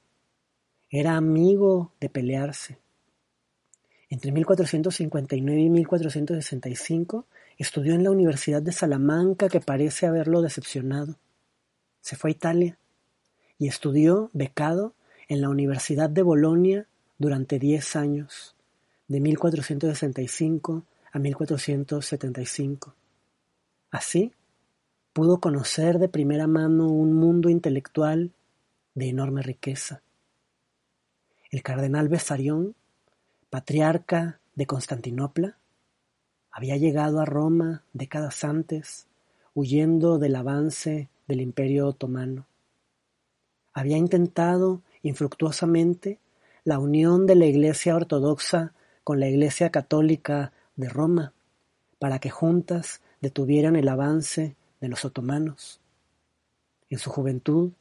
era 1.00 1.18
amigo 1.18 1.92
de 2.00 2.08
pelearse. 2.08 2.78
Entre 4.10 4.32
1459 4.32 5.60
y 5.60 5.70
1465 5.72 7.26
estudió 7.58 7.96
en 7.96 8.04
la 8.04 8.12
Universidad 8.12 8.62
de 8.62 8.72
Salamanca 8.72 9.50
que 9.50 9.60
parece 9.60 10.06
haberlo 10.06 10.44
decepcionado. 10.44 11.18
Se 12.00 12.16
fue 12.16 12.30
a 12.30 12.34
Italia 12.34 12.78
y 13.58 13.68
estudió 13.68 14.30
becado 14.34 14.94
en 15.30 15.42
la 15.42 15.50
Universidad 15.50 16.12
de 16.12 16.22
Bolonia 16.22 16.88
durante 17.18 17.58
diez 17.58 17.96
años, 17.96 18.56
de 19.08 19.20
1465 19.20 20.84
a 21.12 21.18
1475. 21.18 22.94
Así, 23.90 24.32
pudo 25.12 25.40
conocer 25.40 25.98
de 25.98 26.08
primera 26.08 26.46
mano 26.46 26.88
un 26.88 27.14
mundo 27.14 27.50
intelectual 27.50 28.32
de 28.94 29.10
enorme 29.10 29.42
riqueza. 29.42 30.03
El 31.54 31.62
cardenal 31.62 32.10
Besarión, 32.10 32.74
patriarca 33.52 34.40
de 34.56 34.66
Constantinopla, 34.66 35.60
había 36.50 36.78
llegado 36.78 37.20
a 37.20 37.26
Roma 37.26 37.84
décadas 37.94 38.44
antes, 38.44 39.06
huyendo 39.54 40.18
del 40.18 40.36
avance 40.36 41.10
del 41.28 41.42
Imperio 41.42 41.88
otomano. 41.88 42.48
Había 43.72 43.98
intentado 43.98 44.82
infructuosamente 45.04 46.18
la 46.64 46.80
unión 46.80 47.28
de 47.28 47.36
la 47.36 47.46
Iglesia 47.46 47.96
ortodoxa 47.96 48.74
con 49.04 49.20
la 49.20 49.30
Iglesia 49.30 49.70
católica 49.70 50.54
de 50.76 50.90
Roma, 50.90 51.34
para 52.00 52.18
que 52.18 52.32
juntas 52.32 53.02
detuvieran 53.22 53.76
el 53.76 53.90
avance 53.90 54.56
de 54.82 54.88
los 54.88 55.06
otomanos. 55.06 55.80
En 56.90 56.98
su 56.98 57.12
juventud 57.12 57.74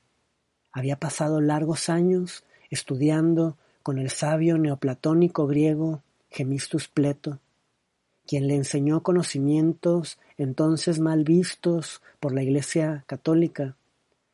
había 0.73 0.97
pasado 0.97 1.41
largos 1.41 1.89
años 1.89 2.45
estudiando 2.69 3.57
con 3.83 3.99
el 3.99 4.11
sabio 4.11 4.59
neoplatónico 4.59 5.47
griego 5.47 6.03
Gemistus 6.31 6.89
Pleto, 6.89 7.41
quien 8.27 8.47
le 8.47 8.55
enseñó 8.55 9.03
conocimientos 9.03 10.19
entonces 10.39 11.01
mal 11.01 11.25
vistos 11.25 12.03
por 12.21 12.33
la 12.33 12.43
Iglesia 12.43 13.05
católica, 13.07 13.77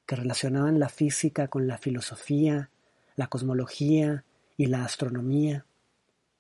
que 0.06 0.16
relacionaban 0.16 0.78
la 0.78 0.88
física 0.88 1.48
con 1.48 1.66
la 1.66 1.78
filosofía, 1.78 2.70
la 3.16 3.26
cosmología 3.26 4.24
y 4.56 4.66
la 4.66 4.84
astronomía, 4.84 5.64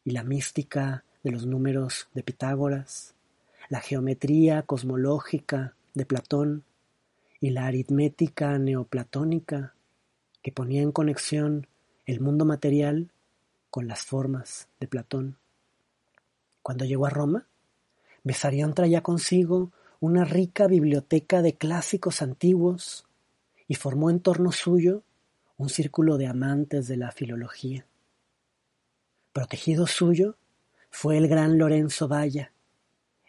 y 0.04 0.12
la 0.12 0.22
mística 0.22 1.04
de 1.22 1.32
los 1.32 1.46
números 1.46 2.08
de 2.14 2.22
Pitágoras, 2.22 3.14
la 3.68 3.80
geometría 3.80 4.62
cosmológica 4.62 5.74
de 5.94 6.06
Platón 6.06 6.64
y 7.40 7.50
la 7.50 7.66
aritmética 7.66 8.58
neoplatónica 8.58 9.74
que 10.42 10.52
ponía 10.52 10.82
en 10.82 10.92
conexión 10.92 11.66
el 12.08 12.20
mundo 12.20 12.46
material 12.46 13.10
con 13.68 13.86
las 13.86 14.00
formas 14.00 14.66
de 14.80 14.88
Platón. 14.88 15.36
Cuando 16.62 16.86
llegó 16.86 17.04
a 17.04 17.10
Roma, 17.10 17.46
Besarión 18.24 18.72
traía 18.72 19.02
consigo 19.02 19.72
una 20.00 20.24
rica 20.24 20.68
biblioteca 20.68 21.42
de 21.42 21.52
clásicos 21.52 22.22
antiguos 22.22 23.06
y 23.66 23.74
formó 23.74 24.08
en 24.08 24.20
torno 24.20 24.52
suyo 24.52 25.02
un 25.58 25.68
círculo 25.68 26.16
de 26.16 26.28
amantes 26.28 26.88
de 26.88 26.96
la 26.96 27.12
filología. 27.12 27.84
Protegido 29.34 29.86
suyo 29.86 30.36
fue 30.90 31.18
el 31.18 31.28
gran 31.28 31.58
Lorenzo 31.58 32.08
Valla, 32.08 32.52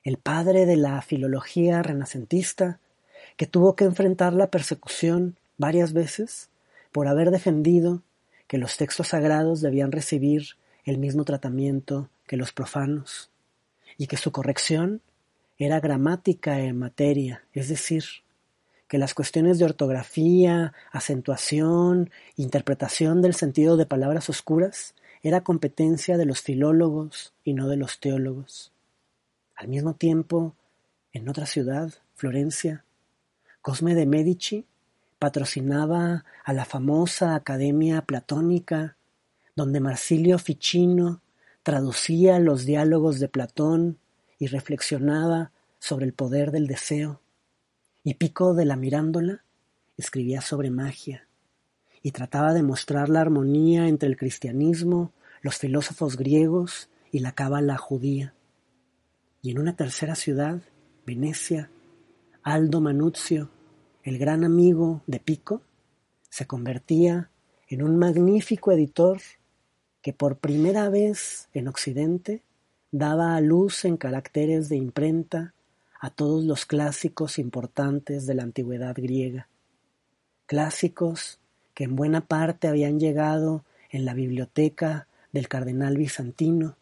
el 0.05 0.15
padre 0.15 0.65
de 0.65 0.77
la 0.77 1.01
filología 1.01 1.83
renacentista, 1.83 2.79
que 3.35 3.45
tuvo 3.45 3.75
que 3.75 3.83
enfrentar 3.83 4.31
la 4.31 4.49
persecución 4.49 5.35
varias 5.57 5.91
veces 5.91 6.49
por 6.93 7.09
haber 7.09 7.29
defendido 7.31 8.03
que 8.49 8.57
los 8.57 8.77
textos 8.77 9.09
sagrados 9.09 9.61
debían 9.61 9.91
recibir 9.91 10.57
el 10.83 10.97
mismo 10.97 11.23
tratamiento 11.23 12.09
que 12.25 12.35
los 12.35 12.51
profanos, 12.51 13.29
y 13.95 14.07
que 14.07 14.17
su 14.17 14.31
corrección 14.31 15.01
era 15.59 15.79
gramática 15.79 16.59
en 16.59 16.79
materia, 16.79 17.43
es 17.53 17.69
decir, 17.69 18.03
que 18.87 18.97
las 18.97 19.13
cuestiones 19.13 19.59
de 19.59 19.65
ortografía, 19.65 20.73
acentuación, 20.91 22.09
interpretación 22.37 23.21
del 23.21 23.35
sentido 23.35 23.77
de 23.77 23.85
palabras 23.85 24.29
oscuras 24.29 24.95
era 25.21 25.41
competencia 25.41 26.17
de 26.17 26.25
los 26.25 26.41
filólogos 26.41 27.33
y 27.43 27.53
no 27.53 27.67
de 27.67 27.77
los 27.77 27.99
teólogos. 27.99 28.71
Al 29.55 29.67
mismo 29.67 29.93
tiempo, 29.93 30.55
en 31.13 31.29
otra 31.29 31.45
ciudad, 31.45 31.93
Florencia, 32.15 32.83
Cosme 33.61 33.93
de 33.93 34.07
Medici 34.07 34.65
patrocinaba 35.19 36.23
a 36.45 36.53
la 36.53 36.63
famosa 36.63 37.35
Academia 37.35 38.01
Platónica, 38.01 38.95
donde 39.55 39.81
Marsilio 39.81 40.39
Ficino 40.39 41.21
traducía 41.61 42.39
los 42.39 42.65
diálogos 42.65 43.19
de 43.19 43.27
Platón 43.27 43.99
y 44.39 44.47
reflexionaba 44.47 45.51
sobre 45.77 46.05
el 46.05 46.13
poder 46.13 46.51
del 46.51 46.67
deseo, 46.67 47.21
y 48.03 48.13
Pico 48.13 48.53
de 48.53 48.63
la 48.63 48.77
Mirándola 48.77 49.43
escribía 49.97 50.39
sobre 50.39 50.71
magia, 50.71 51.27
y 52.01 52.11
trataba 52.11 52.53
de 52.53 52.63
mostrar 52.63 53.09
la 53.09 53.19
armonía 53.19 53.89
entre 53.89 54.07
el 54.07 54.15
cristianismo, 54.15 55.11
los 55.41 55.57
filósofos 55.57 56.15
griegos 56.15 56.89
y 57.11 57.19
la 57.19 57.33
cábala 57.33 57.77
judía. 57.77 58.33
Y 59.41 59.51
en 59.51 59.59
una 59.59 59.75
tercera 59.75 60.15
ciudad, 60.15 60.61
Venecia, 61.05 61.69
Aldo 62.41 62.79
Manuzio 62.79 63.49
el 64.03 64.17
gran 64.17 64.43
amigo 64.43 65.01
de 65.07 65.19
Pico, 65.19 65.61
se 66.29 66.45
convertía 66.45 67.29
en 67.67 67.83
un 67.83 67.97
magnífico 67.97 68.71
editor 68.71 69.19
que 70.01 70.13
por 70.13 70.37
primera 70.37 70.89
vez 70.89 71.49
en 71.53 71.67
Occidente 71.67 72.41
daba 72.91 73.35
a 73.35 73.41
luz 73.41 73.85
en 73.85 73.97
caracteres 73.97 74.69
de 74.69 74.77
imprenta 74.77 75.53
a 75.99 76.09
todos 76.09 76.45
los 76.45 76.65
clásicos 76.65 77.37
importantes 77.37 78.25
de 78.25 78.35
la 78.35 78.43
antigüedad 78.43 78.95
griega. 78.95 79.47
Clásicos 80.45 81.39
que 81.73 81.83
en 81.83 81.95
buena 81.95 82.21
parte 82.21 82.67
habían 82.67 82.99
llegado 82.99 83.65
en 83.91 84.05
la 84.05 84.13
biblioteca 84.13 85.07
del 85.31 85.47
cardenal 85.47 85.97
bizantino, 85.97 86.77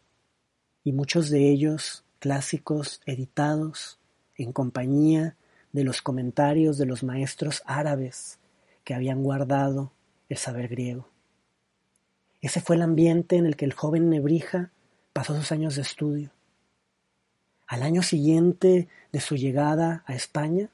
y 0.84 0.92
muchos 0.92 1.28
de 1.28 1.50
ellos 1.50 2.04
clásicos 2.18 3.02
editados 3.04 3.98
en 4.36 4.52
compañía 4.52 5.36
de 5.72 5.84
los 5.84 6.02
comentarios 6.02 6.78
de 6.78 6.86
los 6.86 7.02
maestros 7.02 7.62
árabes 7.66 8.38
que 8.84 8.94
habían 8.94 9.22
guardado 9.22 9.92
el 10.28 10.36
saber 10.36 10.68
griego. 10.68 11.08
Ese 12.40 12.60
fue 12.60 12.76
el 12.76 12.82
ambiente 12.82 13.36
en 13.36 13.46
el 13.46 13.56
que 13.56 13.64
el 13.64 13.72
joven 13.72 14.08
Nebrija 14.08 14.70
pasó 15.12 15.34
sus 15.34 15.52
años 15.52 15.76
de 15.76 15.82
estudio. 15.82 16.30
Al 17.66 17.82
año 17.82 18.02
siguiente 18.02 18.88
de 19.12 19.20
su 19.20 19.36
llegada 19.36 20.04
a 20.06 20.14
España, 20.14 20.70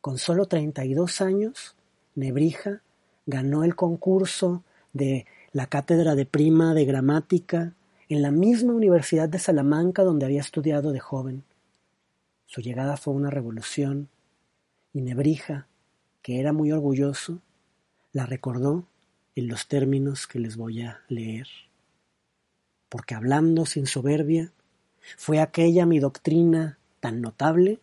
con 0.00 0.18
solo 0.18 0.46
32 0.46 1.20
años, 1.20 1.76
Nebrija 2.14 2.82
ganó 3.26 3.62
el 3.62 3.76
concurso 3.76 4.64
de 4.92 5.26
la 5.52 5.66
cátedra 5.66 6.14
de 6.14 6.26
prima 6.26 6.74
de 6.74 6.84
gramática 6.84 7.74
en 8.08 8.22
la 8.22 8.30
misma 8.30 8.72
Universidad 8.72 9.28
de 9.28 9.38
Salamanca 9.38 10.02
donde 10.02 10.26
había 10.26 10.40
estudiado 10.40 10.92
de 10.92 11.00
joven. 11.00 11.44
Su 12.46 12.60
llegada 12.60 12.96
fue 12.96 13.14
una 13.14 13.30
revolución 13.30 14.08
y 14.92 15.00
Nebrija, 15.00 15.66
que 16.22 16.40
era 16.40 16.52
muy 16.52 16.72
orgulloso, 16.72 17.40
la 18.12 18.26
recordó 18.26 18.86
en 19.34 19.48
los 19.48 19.66
términos 19.66 20.26
que 20.26 20.38
les 20.38 20.56
voy 20.56 20.82
a 20.82 21.00
leer. 21.08 21.48
Porque 22.88 23.14
hablando 23.14 23.64
sin 23.64 23.86
soberbia, 23.86 24.52
fue 25.16 25.40
aquella 25.40 25.86
mi 25.86 25.98
doctrina 25.98 26.78
tan 27.00 27.20
notable 27.20 27.80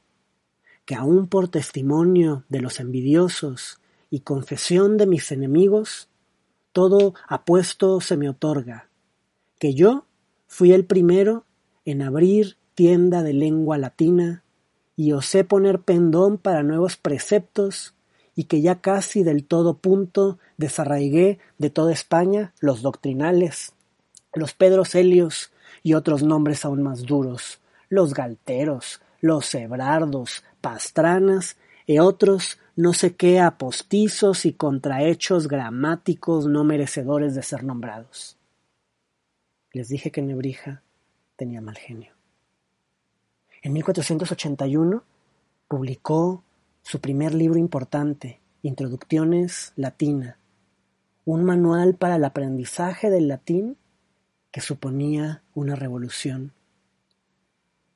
que 0.86 0.96
aun 0.96 1.28
por 1.28 1.50
testimonio 1.50 2.46
de 2.50 2.62
los 2.62 2.80
envidiosos 2.80 3.80
y 4.10 4.22
confesión 4.22 4.98
de 4.98 5.06
mis 5.06 5.32
enemigos, 5.32 6.10
todo 6.72 7.14
apuesto 7.28 8.02
se 8.02 8.18
me 8.18 8.30
otorga, 8.30 8.90
que 9.60 9.74
yo 9.74 10.06
fui 10.48 10.72
el 10.72 10.86
primero 10.86 11.46
en 11.86 12.02
abrir 12.02 12.58
tienda 12.76 13.24
de 13.24 13.34
lengua 13.34 13.78
latina 13.78 14.44
y 15.00 15.14
osé 15.14 15.46
poner 15.46 15.80
pendón 15.80 16.38
para 16.38 16.62
nuevos 16.62 16.98
preceptos 16.98 17.94
y 18.36 18.44
que 18.44 18.60
ya 18.60 18.82
casi 18.82 19.24
del 19.24 19.46
todo 19.46 19.78
punto 19.78 20.40
desarraigué 20.58 21.40
de 21.58 21.70
toda 21.70 21.94
España 21.94 22.54
los 22.60 22.82
doctrinales, 22.82 23.72
los 24.34 24.54
Pedros 24.54 24.96
Helios 24.96 25.54
y 25.84 25.94
otros 25.94 26.22
nombres 26.22 26.66
aún 26.66 26.84
más 26.84 27.04
duros, 27.04 27.62
los 27.88 28.14
Galteros, 28.14 29.00
los 29.22 29.56
Ebrardos, 29.56 30.44
Pastranas 30.60 31.56
y 31.86 32.00
otros 32.00 32.60
no 32.76 32.92
sé 32.92 33.16
qué 33.16 33.40
apostizos 33.40 34.46
y 34.46 34.52
contrahechos 34.52 35.48
gramáticos 35.48 36.46
no 36.46 36.66
merecedores 36.66 37.36
de 37.36 37.44
ser 37.44 37.64
nombrados. 37.64 38.38
Les 39.72 39.88
dije 39.88 40.12
que 40.12 40.22
Nebrija 40.22 40.84
tenía 41.38 41.62
mal 41.62 41.78
genio. 41.78 42.19
En 43.62 43.74
1481 43.74 45.04
publicó 45.68 46.44
su 46.82 47.02
primer 47.02 47.34
libro 47.34 47.60
importante, 47.60 48.40
Introducciones 48.62 49.74
Latina, 49.76 50.38
un 51.26 51.44
manual 51.44 51.96
para 51.96 52.16
el 52.16 52.24
aprendizaje 52.24 53.10
del 53.10 53.28
latín 53.28 53.76
que 54.52 54.62
suponía 54.62 55.44
una 55.54 55.76
revolución. 55.76 56.54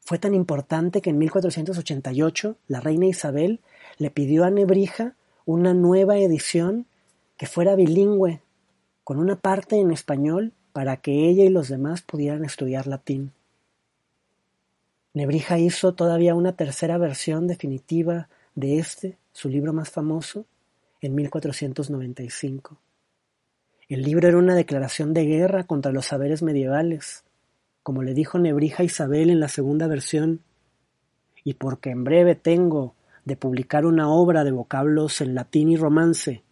Fue 0.02 0.20
tan 0.20 0.34
importante 0.34 1.02
que 1.02 1.12
en 1.12 1.18
1488 1.18 2.58
la 2.68 2.82
reina 2.82 3.06
Isabel 3.06 3.62
le 3.98 4.12
pidió 4.12 4.44
a 4.44 4.52
Nebrija 4.52 5.16
una 5.46 5.74
nueva 5.74 6.18
edición 6.18 6.88
que 7.38 7.48
fuera 7.48 7.76
bilingüe, 7.76 8.42
con 9.06 9.18
una 9.18 9.38
parte 9.38 9.80
en 9.80 9.92
español 9.92 10.52
para 10.74 10.98
que 10.98 11.30
ella 11.30 11.46
y 11.46 11.50
los 11.50 11.70
demás 11.70 12.02
pudieran 12.02 12.44
estudiar 12.44 12.86
latín. 12.86 13.32
Nebrija 15.14 15.60
hizo 15.60 15.94
todavía 15.94 16.34
una 16.34 16.54
tercera 16.56 16.98
versión 16.98 17.48
definitiva 17.48 18.30
de 18.56 18.80
este, 18.80 19.18
su 19.32 19.48
libro 19.48 19.72
más 19.72 19.92
famoso, 19.92 20.46
en 21.02 21.14
1495. 21.16 22.80
El 23.90 24.02
libro 24.02 24.28
era 24.28 24.38
una 24.38 24.56
declaración 24.56 25.14
de 25.14 25.26
guerra 25.26 25.66
contra 25.66 25.92
los 25.92 26.08
saberes 26.08 26.42
medievales, 26.42 27.26
como 27.84 28.02
le 28.02 28.14
dijo 28.14 28.40
Nebrija 28.40 28.84
Isabel 28.84 29.30
en 29.30 29.40
la 29.40 29.50
segunda 29.50 29.88
versión, 29.88 30.42
y 31.44 31.56
porque 31.56 31.92
en 31.92 32.04
breve 32.04 32.36
tengo 32.36 32.96
de 33.26 33.36
publicar 33.36 33.86
una 33.86 34.10
obra 34.10 34.44
de 34.44 34.52
vocablos 34.52 35.22
en 35.22 35.36
latín 35.36 35.70
y 35.70 35.76
romance, 35.76 36.44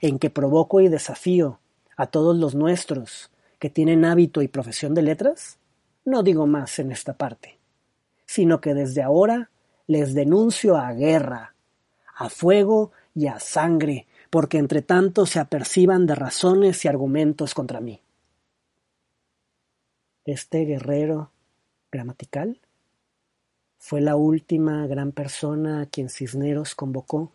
en 0.00 0.18
que 0.18 0.30
provoco 0.30 0.80
y 0.80 0.88
desafío 0.88 1.60
a 1.96 2.06
todos 2.06 2.36
los 2.36 2.54
nuestros 2.54 3.30
que 3.58 3.70
tienen 3.70 4.04
hábito 4.04 4.42
y 4.42 4.48
profesión 4.48 4.94
de 4.94 5.02
letras, 5.02 5.58
no 6.04 6.22
digo 6.22 6.46
más 6.46 6.78
en 6.78 6.92
esta 6.92 7.14
parte, 7.14 7.55
sino 8.36 8.60
que 8.60 8.74
desde 8.74 9.00
ahora 9.00 9.48
les 9.86 10.12
denuncio 10.12 10.76
a 10.76 10.92
guerra, 10.92 11.54
a 12.14 12.28
fuego 12.28 12.92
y 13.14 13.28
a 13.28 13.40
sangre, 13.40 14.06
porque 14.28 14.58
entre 14.58 14.82
tanto 14.82 15.24
se 15.24 15.40
aperciban 15.40 16.06
de 16.06 16.16
razones 16.16 16.84
y 16.84 16.88
argumentos 16.88 17.54
contra 17.54 17.80
mí. 17.80 18.02
Este 20.26 20.66
guerrero 20.66 21.30
gramatical 21.90 22.60
fue 23.78 24.02
la 24.02 24.16
última 24.16 24.86
gran 24.86 25.12
persona 25.12 25.80
a 25.80 25.86
quien 25.86 26.10
Cisneros 26.10 26.74
convocó 26.74 27.32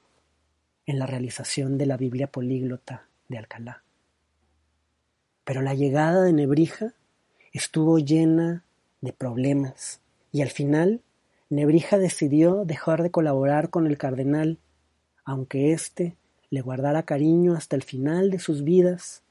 en 0.85 0.99
la 0.99 1.07
realización 1.07 1.79
de 1.79 1.87
la 1.87 1.97
Biblia 1.97 2.27
políglota 2.27 3.07
de 3.27 3.39
Alcalá. 3.39 3.83
Pero 5.45 5.63
la 5.63 5.73
llegada 5.73 6.21
de 6.21 6.33
Nebrija 6.33 6.93
estuvo 7.53 7.97
llena 7.97 8.63
de 9.01 9.13
problemas 9.13 10.00
y 10.31 10.41
al 10.41 10.49
final 10.49 11.01
Nebrija 11.49 11.97
decidió 11.97 12.63
dejar 12.65 13.03
de 13.03 13.11
colaborar 13.11 13.69
con 13.69 13.87
el 13.87 13.97
cardenal, 13.97 14.59
aunque 15.25 15.73
éste 15.73 16.15
le 16.49 16.61
guardara 16.61 17.03
cariño 17.03 17.55
hasta 17.55 17.75
el 17.75 17.83
final 17.83 18.29
de 18.29 18.39
sus 18.39 18.63
vidas 18.63 19.23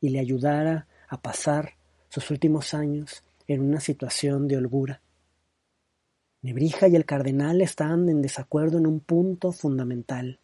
y 0.00 0.10
le 0.10 0.20
ayudara 0.20 0.86
a 1.08 1.20
pasar 1.20 1.74
sus 2.08 2.30
últimos 2.30 2.74
años 2.74 3.22
en 3.46 3.62
una 3.62 3.80
situación 3.80 4.48
de 4.48 4.56
holgura. 4.56 5.02
Nebrija 6.40 6.88
y 6.88 6.96
el 6.96 7.04
cardenal 7.04 7.60
estaban 7.60 8.08
en 8.08 8.22
desacuerdo 8.22 8.78
en 8.78 8.86
un 8.86 9.00
punto 9.00 9.52
fundamental. 9.52 10.38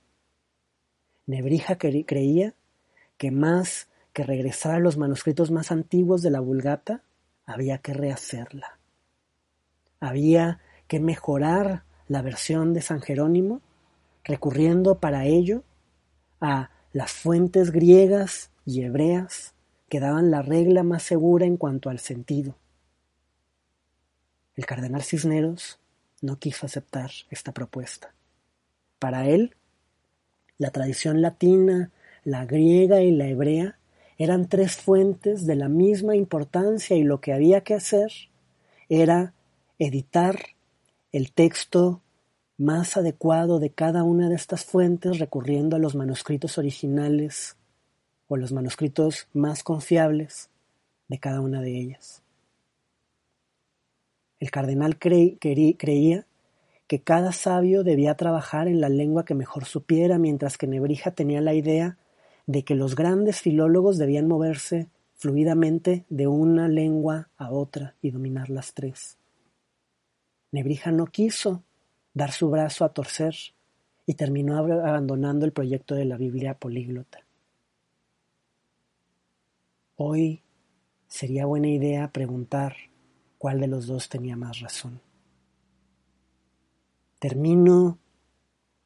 Nebrija 1.27 1.79
creía 1.79 2.55
que 3.17 3.31
más 3.31 3.89
que 4.13 4.25
regresar 4.25 4.75
a 4.75 4.81
los 4.81 4.97
manuscritos 4.97 5.51
más 5.51 5.73
antiguos 5.73 6.23
de 6.23 6.31
la 6.31 6.41
Vulgata, 6.41 7.03
había 7.47 7.79
que 7.79 7.95
rehacerla. 7.95 8.79
Había 10.01 10.61
que 10.89 11.01
mejorar 11.01 11.85
la 12.09 12.23
versión 12.23 12.75
de 12.75 12.83
San 12.83 13.01
Jerónimo, 13.01 13.61
recurriendo 14.25 14.99
para 14.99 15.27
ello 15.27 15.63
a 16.41 16.71
las 16.93 17.13
fuentes 17.13 17.71
griegas 17.71 18.51
y 18.67 18.83
hebreas 18.83 19.55
que 19.89 20.01
daban 20.01 20.31
la 20.31 20.43
regla 20.43 20.83
más 20.83 21.03
segura 21.03 21.47
en 21.47 21.57
cuanto 21.57 21.91
al 21.91 21.99
sentido. 21.99 22.57
El 24.57 24.67
cardenal 24.67 25.03
Cisneros 25.03 25.79
no 26.23 26.39
quiso 26.39 26.67
aceptar 26.67 27.11
esta 27.31 27.53
propuesta. 27.53 28.15
Para 28.99 29.29
él, 29.29 29.57
la 30.59 30.71
tradición 30.71 31.21
latina, 31.21 31.91
la 32.23 32.47
griega 32.47 33.03
y 33.03 33.11
la 33.11 33.27
hebrea 33.27 33.79
eran 34.17 34.49
tres 34.49 34.77
fuentes 34.77 35.47
de 35.47 35.57
la 35.57 35.69
misma 35.69 36.15
importancia 36.15 36.97
y 36.97 37.03
lo 37.03 37.21
que 37.21 37.33
había 37.33 37.63
que 37.63 37.75
hacer 37.75 38.13
era 38.89 39.35
editar 39.79 40.39
el 41.13 41.33
texto 41.33 42.01
más 42.57 42.97
adecuado 42.97 43.59
de 43.59 43.71
cada 43.71 44.05
una 44.05 44.29
de 44.29 44.37
estas 44.37 44.65
fuentes 44.65 45.19
recurriendo 45.19 45.77
a 45.77 45.79
los 45.79 45.95
manuscritos 45.95 46.59
originales 46.59 47.57
o 48.29 48.37
los 48.37 48.53
manuscritos 48.53 49.29
más 49.33 49.63
confiables 49.63 50.51
de 51.09 51.19
cada 51.19 51.41
una 51.41 51.61
de 51.61 51.79
ellas. 51.79 52.23
El 54.41 54.51
cardenal 54.51 54.99
creía 54.99 56.27
que 56.87 57.01
cada 57.01 57.33
sabio 57.33 57.83
debía 57.83 58.15
trabajar 58.15 58.69
en 58.69 58.81
la 58.81 58.89
lengua 58.89 59.25
que 59.25 59.35
mejor 59.35 59.65
supiera, 59.65 60.19
mientras 60.19 60.59
que 60.59 60.67
Nebrija 60.67 61.13
tenía 61.13 61.41
la 61.41 61.55
idea 61.55 61.99
de 62.47 62.63
que 62.63 62.75
los 62.75 62.95
grandes 62.95 63.41
filólogos 63.41 63.97
debían 63.97 64.29
moverse 64.29 64.89
fluidamente 65.15 66.05
de 66.11 66.27
una 66.27 66.69
lengua 66.69 67.31
a 67.37 67.51
otra 67.51 67.95
y 68.03 68.11
dominar 68.11 68.51
las 68.51 68.75
tres. 68.75 69.17
Nebrija 70.55 70.93
no 70.93 71.07
quiso 71.07 71.65
dar 72.13 72.31
su 72.31 72.49
brazo 72.49 72.85
a 72.85 72.91
torcer 72.91 73.35
y 74.07 74.15
terminó 74.15 74.57
abandonando 74.57 75.47
el 75.47 75.53
proyecto 75.53 75.97
de 75.97 76.05
la 76.05 76.17
Biblia 76.17 76.61
políglota. 76.61 77.27
Hoy 79.97 80.45
sería 81.09 81.45
buena 81.45 81.67
idea 81.67 82.13
preguntar 82.13 82.77
cuál 83.37 83.59
de 83.59 83.67
los 83.67 83.89
dos 83.89 84.09
tenía 84.09 84.37
más 84.37 84.61
razón. 84.61 85.01
Termino 87.19 87.99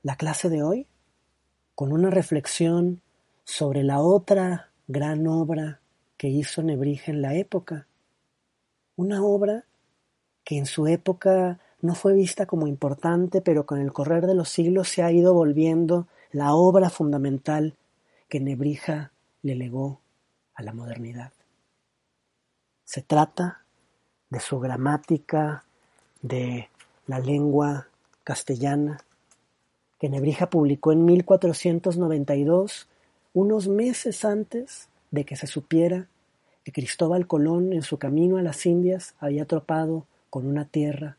la 0.03 0.17
clase 0.17 0.49
de 0.49 0.63
hoy 0.63 0.87
con 1.75 1.93
una 1.93 2.09
reflexión 2.09 3.03
sobre 3.45 3.83
la 3.83 4.01
otra 4.01 4.71
gran 4.87 5.27
obra 5.27 5.83
que 6.17 6.29
hizo 6.29 6.63
Nebrija 6.63 7.13
en 7.13 7.21
la 7.21 7.35
época. 7.35 7.89
Una 8.97 9.23
obra 9.23 9.68
que 10.49 10.57
en 10.57 10.65
su 10.65 10.87
época 10.87 11.59
no 11.83 11.95
fue 11.95 12.15
vista 12.15 12.47
como 12.47 12.67
importante, 12.67 13.43
pero 13.43 13.67
con 13.67 13.83
el 13.83 13.93
correr 13.93 14.27
de 14.27 14.35
los 14.35 14.49
siglos 14.49 14.89
se 14.89 15.03
ha 15.03 15.13
ido 15.13 15.35
volviendo 15.35 16.07
la 16.33 16.55
obra 16.55 16.89
fundamental 16.89 17.77
que 18.31 18.41
Nebrija 18.41 19.13
le 19.43 19.57
legó 19.57 20.01
a 20.55 20.63
la 20.63 20.73
modernidad. 20.73 21.35
Se 22.83 23.03
trata 23.03 23.67
de 24.31 24.41
su 24.41 24.59
gramática 24.59 25.65
de 26.23 26.71
la 27.07 27.19
lengua 27.19 27.89
castellana, 28.25 29.05
que 29.99 30.09
Nebrija 30.09 30.49
publicó 30.49 30.93
en 30.93 31.05
1492, 31.05 32.89
unos 33.35 33.69
meses 33.69 34.25
antes 34.25 34.89
de 35.11 35.27
que 35.27 35.37
se 35.37 35.47
supiera 35.47 36.09
que 36.65 36.73
Cristóbal 36.73 37.27
Colón 37.27 37.75
en 37.75 37.83
su 37.83 37.99
camino 37.99 38.39
a 38.39 38.43
las 38.43 38.65
Indias 38.65 39.15
había 39.21 39.45
tropado 39.45 40.07
con 40.31 40.47
una 40.47 40.65
tierra 40.67 41.19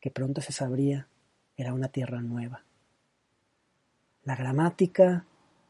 que 0.00 0.10
pronto 0.10 0.40
se 0.40 0.52
sabría 0.52 1.08
era 1.56 1.72
una 1.72 1.88
tierra 1.88 2.20
nueva. 2.20 2.64
La 4.24 4.36
gramática 4.36 5.24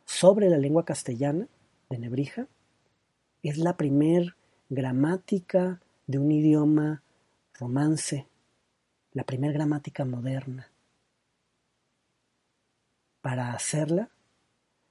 sobre 0.05 0.49
la 0.49 0.59
lengua 0.59 0.85
castellana 0.85 1.47
de 1.91 1.99
Nebrija 1.99 2.47
es 3.43 3.59
la 3.59 3.77
primer 3.77 4.35
gramática 4.69 5.81
de 6.07 6.19
un 6.19 6.31
idioma 6.33 7.03
romance, 7.55 8.27
la 9.13 9.25
primer 9.25 9.53
gramática 9.53 10.05
moderna. 10.05 10.71
Para 13.21 13.53
hacerla, 13.53 14.11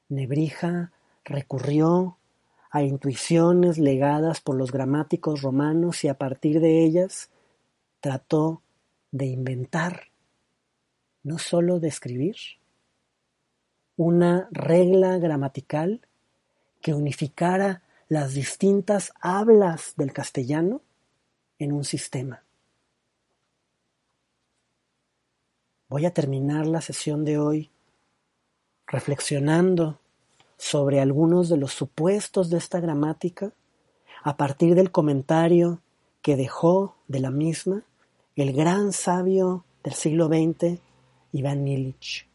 Nebrija 0.10 0.92
recurrió 1.24 2.18
a 2.70 2.84
intuiciones 2.84 3.78
legadas 3.78 4.42
por 4.42 4.56
los 4.56 4.72
gramáticos 4.72 5.42
romanos 5.42 6.04
y 6.04 6.10
a 6.10 6.18
partir 6.18 6.60
de 6.60 6.84
ellas 6.84 7.30
trató 8.06 8.62
de 9.10 9.26
inventar, 9.26 10.12
no 11.24 11.40
solo 11.40 11.80
de 11.80 11.88
escribir, 11.88 12.36
una 13.96 14.48
regla 14.52 15.18
gramatical 15.18 16.02
que 16.82 16.94
unificara 16.94 17.82
las 18.08 18.36
distintas 18.36 19.12
hablas 19.22 19.96
del 19.98 20.14
castellano 20.14 20.82
en 21.58 21.72
un 21.72 21.84
sistema. 21.84 22.44
Voy 25.90 26.06
a 26.06 26.14
terminar 26.14 26.68
la 26.68 26.82
sesión 26.82 27.26
de 27.26 27.40
hoy 27.40 27.72
reflexionando 28.86 30.00
sobre 30.58 31.00
algunos 31.00 31.50
de 31.50 31.58
los 31.58 31.74
supuestos 31.74 32.52
de 32.52 32.60
esta 32.60 32.80
gramática 32.80 33.52
a 34.22 34.38
partir 34.38 34.76
del 34.76 34.92
comentario 34.92 35.82
que 36.22 36.36
dejó 36.36 36.98
de 37.08 37.20
la 37.20 37.32
misma 37.32 37.84
el 38.36 38.52
gran 38.52 38.92
sabio 38.92 39.64
del 39.84 39.94
siglo 39.94 40.28
XX, 40.28 40.80
Iván 41.32 41.68
Illich. 41.68 42.28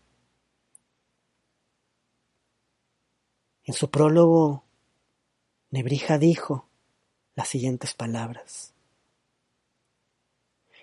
En 3.64 3.74
su 3.74 3.90
prólogo, 3.90 4.64
Nebrija 5.70 6.18
dijo 6.18 6.66
las 7.34 7.48
siguientes 7.48 7.94
palabras. 7.94 8.72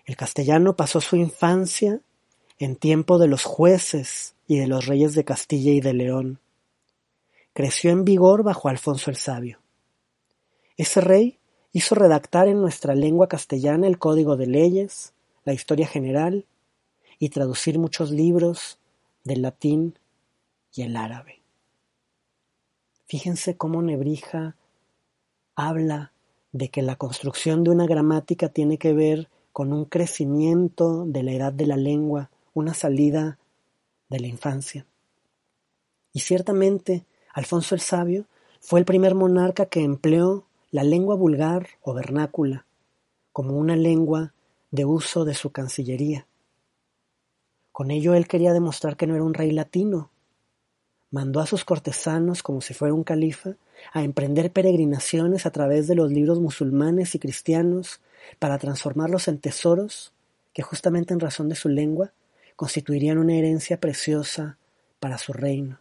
El 0.05 0.15
castellano 0.15 0.75
pasó 0.75 1.01
su 1.01 1.15
infancia 1.15 1.99
en 2.59 2.75
tiempo 2.75 3.17
de 3.17 3.27
los 3.27 3.43
jueces 3.43 4.35
y 4.47 4.57
de 4.59 4.67
los 4.67 4.85
reyes 4.85 5.15
de 5.15 5.25
Castilla 5.25 5.71
y 5.71 5.81
de 5.81 5.93
León. 5.93 6.39
Creció 7.53 7.89
en 7.89 8.05
vigor 8.05 8.43
bajo 8.43 8.69
Alfonso 8.69 9.09
el 9.09 9.17
Sabio. 9.17 9.59
Ese 10.77 11.01
rey 11.01 11.39
hizo 11.77 11.93
redactar 11.93 12.47
en 12.47 12.59
nuestra 12.59 12.95
lengua 12.95 13.27
castellana 13.27 13.85
el 13.85 13.99
código 13.99 14.35
de 14.35 14.47
leyes, 14.47 15.13
la 15.45 15.53
historia 15.53 15.85
general 15.85 16.47
y 17.19 17.29
traducir 17.29 17.77
muchos 17.77 18.09
libros 18.09 18.79
del 19.23 19.43
latín 19.43 19.93
y 20.73 20.81
el 20.81 20.97
árabe. 20.97 21.43
Fíjense 23.05 23.57
cómo 23.57 23.83
Nebrija 23.83 24.55
habla 25.55 26.13
de 26.51 26.69
que 26.69 26.81
la 26.81 26.95
construcción 26.95 27.63
de 27.63 27.69
una 27.69 27.85
gramática 27.85 28.49
tiene 28.49 28.79
que 28.79 28.93
ver 28.93 29.29
con 29.53 29.71
un 29.71 29.85
crecimiento 29.85 31.05
de 31.05 31.21
la 31.21 31.33
edad 31.33 31.53
de 31.53 31.67
la 31.67 31.77
lengua, 31.77 32.31
una 32.55 32.73
salida 32.73 33.37
de 34.09 34.19
la 34.19 34.25
infancia. 34.25 34.87
Y 36.11 36.21
ciertamente 36.21 37.05
Alfonso 37.35 37.75
el 37.75 37.81
Sabio 37.81 38.25
fue 38.61 38.79
el 38.79 38.85
primer 38.87 39.13
monarca 39.13 39.67
que 39.67 39.83
empleó 39.83 40.47
la 40.71 40.83
lengua 40.83 41.15
vulgar 41.15 41.67
o 41.81 41.93
vernácula 41.93 42.65
como 43.31 43.57
una 43.57 43.75
lengua 43.75 44.33
de 44.71 44.83
uso 44.83 45.23
de 45.23 45.33
su 45.33 45.51
cancillería. 45.51 46.27
Con 47.71 47.91
ello 47.91 48.15
él 48.15 48.27
quería 48.27 48.51
demostrar 48.51 48.97
que 48.97 49.07
no 49.07 49.13
era 49.13 49.23
un 49.23 49.33
rey 49.33 49.51
latino. 49.51 50.09
Mandó 51.11 51.39
a 51.39 51.45
sus 51.45 51.63
cortesanos, 51.63 52.43
como 52.43 52.61
si 52.61 52.73
fuera 52.73 52.93
un 52.93 53.03
califa, 53.03 53.51
a 53.93 54.03
emprender 54.03 54.51
peregrinaciones 54.51 55.45
a 55.45 55.51
través 55.51 55.87
de 55.87 55.95
los 55.95 56.11
libros 56.11 56.39
musulmanes 56.39 57.15
y 57.15 57.19
cristianos 57.19 58.01
para 58.39 58.57
transformarlos 58.57 59.27
en 59.27 59.37
tesoros 59.37 60.13
que 60.51 60.63
justamente 60.63 61.13
en 61.13 61.19
razón 61.19 61.47
de 61.47 61.55
su 61.55 61.69
lengua 61.69 62.11
constituirían 62.55 63.19
una 63.19 63.35
herencia 63.35 63.79
preciosa 63.79 64.57
para 64.99 65.19
su 65.19 65.31
reino. 65.31 65.79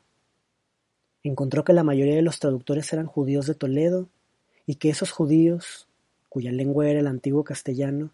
Encontró 1.23 1.65
que 1.65 1.73
la 1.73 1.83
mayoría 1.83 2.15
de 2.15 2.23
los 2.23 2.39
traductores 2.39 2.93
eran 2.93 3.07
judíos 3.07 3.47
de 3.47 3.55
Toledo 3.55 4.09
y 4.67 4.75
que 4.77 4.91
esos 4.91 5.13
judíos, 5.13 5.89
cuya 6.29 6.53
lengua 6.53 6.89
era 6.89 7.01
el 7.01 7.07
antiguo 7.07 7.45
castellano, 7.45 8.11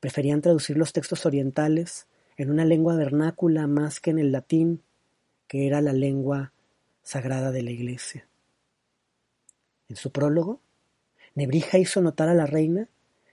preferían 0.00 0.40
traducir 0.40 0.76
los 0.76 0.92
textos 0.92 1.26
orientales 1.26 2.06
en 2.36 2.50
una 2.50 2.64
lengua 2.64 2.96
vernácula 2.96 3.66
más 3.66 4.00
que 4.00 4.10
en 4.10 4.18
el 4.18 4.32
latín, 4.32 4.82
que 5.46 5.66
era 5.66 5.80
la 5.80 5.92
lengua 5.92 6.52
sagrada 7.02 7.52
de 7.52 7.62
la 7.62 7.70
Iglesia. 7.70 8.26
En 9.88 9.96
su 9.96 10.10
prólogo, 10.10 10.60
Nebrija 11.34 11.78
hizo 11.78 12.00
notar 12.00 12.28
a 12.28 12.34
la 12.34 12.46
reina 12.46 12.88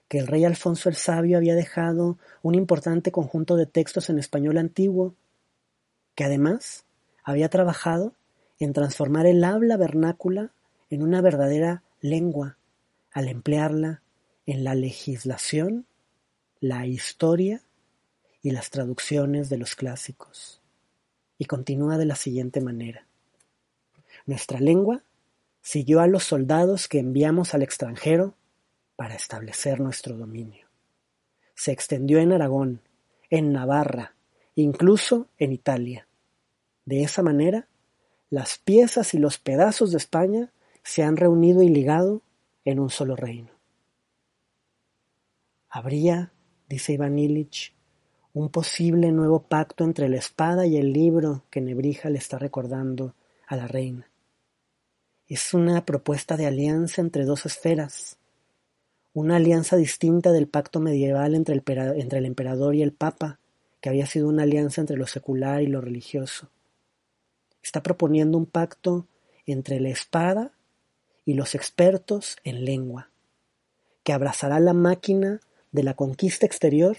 que 0.09 0.19
el 0.19 0.27
rey 0.27 0.43
Alfonso 0.43 0.89
el 0.89 0.95
Sabio 0.95 1.37
había 1.37 1.55
dejado 1.55 2.17
un 2.41 2.55
importante 2.55 3.11
conjunto 3.11 3.55
de 3.55 3.65
textos 3.65 4.09
en 4.09 4.19
español 4.19 4.57
antiguo, 4.57 5.15
que 6.15 6.23
además 6.23 6.85
había 7.23 7.49
trabajado 7.49 8.13
en 8.59 8.73
transformar 8.73 9.25
el 9.25 9.43
habla 9.43 9.77
vernácula 9.77 10.51
en 10.89 11.03
una 11.03 11.21
verdadera 11.21 11.83
lengua, 12.01 12.57
al 13.11 13.27
emplearla 13.27 14.01
en 14.45 14.63
la 14.63 14.75
legislación, 14.75 15.85
la 16.59 16.85
historia 16.85 17.61
y 18.41 18.51
las 18.51 18.69
traducciones 18.69 19.49
de 19.49 19.57
los 19.57 19.75
clásicos. 19.75 20.61
Y 21.37 21.45
continúa 21.45 21.97
de 21.97 22.05
la 22.05 22.15
siguiente 22.15 22.61
manera. 22.61 23.05
Nuestra 24.25 24.59
lengua 24.59 25.03
siguió 25.61 26.01
a 26.01 26.07
los 26.07 26.23
soldados 26.23 26.87
que 26.87 26.99
enviamos 26.99 27.53
al 27.53 27.61
extranjero 27.61 28.35
para 28.95 29.15
establecer 29.15 29.79
nuestro 29.79 30.17
dominio. 30.17 30.67
Se 31.55 31.71
extendió 31.71 32.19
en 32.19 32.31
Aragón, 32.31 32.81
en 33.29 33.53
Navarra, 33.53 34.15
incluso 34.55 35.27
en 35.37 35.51
Italia. 35.53 36.07
De 36.85 37.03
esa 37.03 37.21
manera, 37.21 37.67
las 38.29 38.57
piezas 38.57 39.13
y 39.13 39.19
los 39.19 39.37
pedazos 39.37 39.91
de 39.91 39.97
España 39.97 40.51
se 40.83 41.03
han 41.03 41.17
reunido 41.17 41.61
y 41.61 41.69
ligado 41.69 42.21
en 42.65 42.79
un 42.79 42.89
solo 42.89 43.15
reino. 43.15 43.49
Habría, 45.69 46.33
dice 46.67 46.93
Iván 46.93 47.19
Illich, 47.19 47.75
un 48.33 48.49
posible 48.49 49.11
nuevo 49.11 49.43
pacto 49.43 49.83
entre 49.83 50.09
la 50.09 50.17
espada 50.17 50.65
y 50.65 50.77
el 50.77 50.93
libro 50.93 51.43
que 51.49 51.61
Nebrija 51.61 52.09
le 52.09 52.17
está 52.17 52.37
recordando 52.37 53.15
a 53.47 53.55
la 53.55 53.67
reina. 53.67 54.09
Es 55.27 55.53
una 55.53 55.85
propuesta 55.85 56.37
de 56.37 56.47
alianza 56.47 57.01
entre 57.01 57.25
dos 57.25 57.45
esferas, 57.45 58.17
una 59.13 59.35
alianza 59.35 59.75
distinta 59.77 60.31
del 60.31 60.47
pacto 60.47 60.79
medieval 60.79 61.35
entre 61.35 61.55
el, 61.55 61.63
entre 61.99 62.19
el 62.19 62.25
emperador 62.25 62.75
y 62.75 62.81
el 62.81 62.93
papa, 62.93 63.39
que 63.81 63.89
había 63.89 64.05
sido 64.05 64.27
una 64.27 64.43
alianza 64.43 64.81
entre 64.81 64.97
lo 64.97 65.07
secular 65.07 65.61
y 65.61 65.67
lo 65.67 65.81
religioso. 65.81 66.49
Está 67.61 67.83
proponiendo 67.83 68.37
un 68.37 68.45
pacto 68.45 69.07
entre 69.45 69.79
la 69.79 69.89
espada 69.89 70.51
y 71.25 71.33
los 71.33 71.55
expertos 71.55 72.37
en 72.43 72.65
lengua, 72.65 73.09
que 74.03 74.13
abrazará 74.13 74.59
la 74.59 74.73
máquina 74.73 75.41
de 75.71 75.83
la 75.83 75.93
conquista 75.93 76.45
exterior 76.45 76.97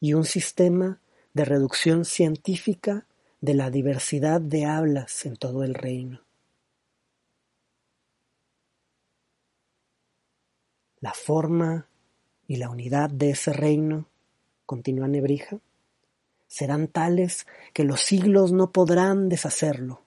y 0.00 0.14
un 0.14 0.24
sistema 0.24 1.00
de 1.34 1.44
reducción 1.44 2.04
científica 2.04 3.06
de 3.40 3.54
la 3.54 3.70
diversidad 3.70 4.40
de 4.40 4.66
hablas 4.66 5.24
en 5.24 5.36
todo 5.36 5.64
el 5.64 5.74
reino. 5.74 6.22
La 11.00 11.14
forma 11.14 11.86
y 12.46 12.56
la 12.56 12.68
unidad 12.68 13.08
de 13.08 13.30
ese 13.30 13.52
reino, 13.52 14.06
continúa 14.66 15.08
Nebrija, 15.08 15.58
serán 16.46 16.88
tales 16.88 17.46
que 17.72 17.84
los 17.84 18.00
siglos 18.00 18.52
no 18.52 18.72
podrán 18.72 19.28
deshacerlo. 19.28 20.02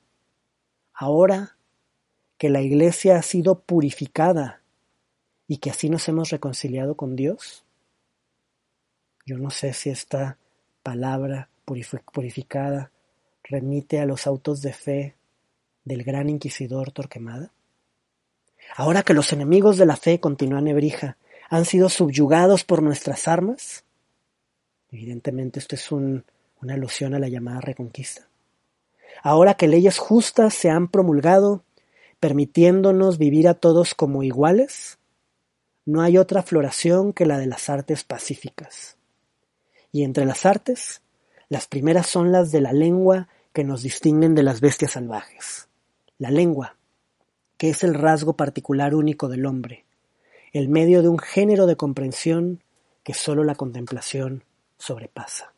Ahora 0.94 1.58
que 2.44 2.50
la 2.50 2.60
Iglesia 2.60 3.16
ha 3.16 3.22
sido 3.22 3.62
purificada 3.62 4.60
y 5.48 5.60
que 5.60 5.70
así 5.70 5.90
nos 5.90 6.10
hemos 6.10 6.30
reconciliado 6.30 6.96
con 6.96 7.16
Dios, 7.16 7.64
yo 9.26 9.38
no 9.38 9.50
sé 9.50 9.72
si 9.72 9.90
esta 9.90 10.38
palabra 10.84 11.48
purificada 11.64 12.92
remite 13.46 14.02
a 14.02 14.06
los 14.06 14.28
autos 14.28 14.62
de 14.62 14.74
fe 14.74 15.16
del 15.86 16.04
gran 16.04 16.30
inquisidor 16.30 16.92
Torquemada. 16.92 17.54
Ahora 18.76 19.04
que 19.04 19.14
los 19.14 19.32
enemigos 19.32 19.78
de 19.78 19.86
la 19.86 19.96
fe, 19.96 20.20
continúa 20.20 20.60
Nebrija, 20.60 21.16
han 21.50 21.64
sido 21.64 21.88
subyugados 21.88 22.66
por 22.66 22.84
nuestras 22.84 23.30
armas, 23.30 23.86
evidentemente 24.92 25.60
esto 25.60 25.76
es 25.76 25.90
una 25.94 26.26
alusión 26.68 27.14
a 27.14 27.20
la 27.20 27.30
llamada 27.30 27.62
reconquista. 27.62 28.28
Ahora 29.22 29.54
que 29.54 29.70
leyes 29.70 29.98
justas 29.98 30.54
se 30.54 30.70
han 30.70 30.90
promulgado, 30.90 31.64
permitiéndonos 32.24 33.18
vivir 33.18 33.50
a 33.50 33.54
todos 33.54 33.94
como 33.94 34.24
iguales, 34.24 34.98
no 35.84 36.02
hay 36.02 36.18
otra 36.18 36.42
floración 36.42 37.12
que 37.12 37.26
la 37.26 37.38
de 37.38 37.48
las 37.48 37.70
artes 37.70 38.06
pacíficas. 38.06 38.96
Y 39.92 40.06
entre 40.06 40.24
las 40.24 40.46
artes, 40.46 41.02
las 41.50 41.68
primeras 41.68 42.08
son 42.08 42.32
las 42.32 42.50
de 42.50 42.62
la 42.62 42.72
lengua 42.72 43.28
que 43.52 43.66
nos 43.66 43.84
distinguen 43.84 44.36
de 44.36 44.44
las 44.44 44.62
bestias 44.62 44.92
salvajes. 44.92 45.68
La 46.18 46.32
lengua, 46.32 46.78
que 47.58 47.70
es 47.70 47.84
el 47.84 47.94
rasgo 47.94 48.38
particular 48.38 48.96
único 48.96 49.28
del 49.28 49.46
hombre, 49.46 49.84
el 50.54 50.70
medio 50.70 51.02
de 51.02 51.10
un 51.10 51.20
género 51.20 51.66
de 51.66 51.76
comprensión 51.76 52.64
que 53.04 53.14
sólo 53.14 53.44
la 53.44 53.56
contemplación 53.56 54.46
sobrepasa. 54.78 55.54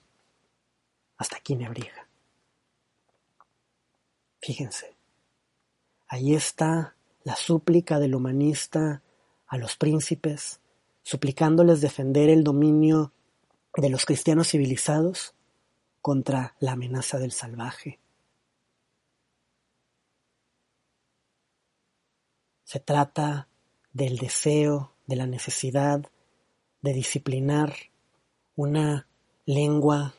Hasta 1.18 1.38
aquí 1.38 1.56
Nebrija. 1.56 2.08
Fíjense, 4.42 4.95
ahí 6.08 6.34
está 6.34 6.96
la 7.24 7.36
súplica 7.36 8.00
del 8.00 8.16
humanista 8.16 9.02
a 9.48 9.58
los 9.58 9.78
príncipes, 9.78 10.60
suplicándoles 11.04 11.82
defender 11.82 12.30
el 12.30 12.44
dominio 12.44 13.14
de 13.76 13.90
los 13.90 14.06
cristianos 14.06 14.50
civilizados 14.50 15.34
contra 16.02 16.56
la 16.60 16.74
amenaza 16.74 17.18
del 17.18 17.32
salvaje. 17.32 18.00
Se 22.64 22.80
trata 22.80 23.48
del 23.94 24.18
deseo, 24.18 24.94
de 25.08 25.16
la 25.16 25.28
necesidad 25.28 26.04
de 26.82 26.94
disciplinar 26.94 27.74
una 28.56 29.08
lengua 29.46 30.16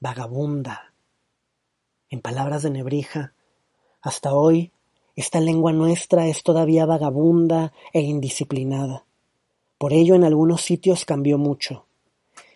vagabunda. 0.00 0.94
En 2.08 2.20
palabras 2.20 2.62
de 2.62 2.70
Nebrija, 2.70 3.34
hasta 4.00 4.32
hoy 4.32 4.72
esta 5.20 5.40
lengua 5.40 5.72
nuestra 5.72 6.28
es 6.28 6.44
todavía 6.44 6.86
vagabunda 6.86 7.72
e 7.92 8.00
indisciplinada. 8.02 9.04
Por 9.76 9.92
ello 9.92 10.14
en 10.14 10.22
algunos 10.22 10.62
sitios 10.62 11.04
cambió 11.04 11.38
mucho. 11.38 11.86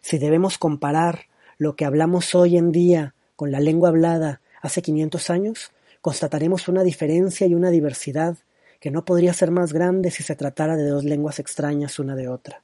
Si 0.00 0.18
debemos 0.18 0.58
comparar 0.58 1.26
lo 1.58 1.74
que 1.74 1.84
hablamos 1.84 2.36
hoy 2.36 2.56
en 2.56 2.70
día 2.70 3.16
con 3.34 3.50
la 3.50 3.58
lengua 3.58 3.88
hablada 3.88 4.42
hace 4.60 4.80
500 4.80 5.28
años, 5.30 5.72
constataremos 6.00 6.68
una 6.68 6.84
diferencia 6.84 7.48
y 7.48 7.54
una 7.56 7.70
diversidad 7.70 8.38
que 8.78 8.92
no 8.92 9.04
podría 9.04 9.32
ser 9.32 9.50
más 9.50 9.72
grande 9.72 10.12
si 10.12 10.22
se 10.22 10.36
tratara 10.36 10.76
de 10.76 10.88
dos 10.88 11.02
lenguas 11.02 11.40
extrañas 11.40 11.98
una 11.98 12.14
de 12.14 12.28
otra. 12.28 12.62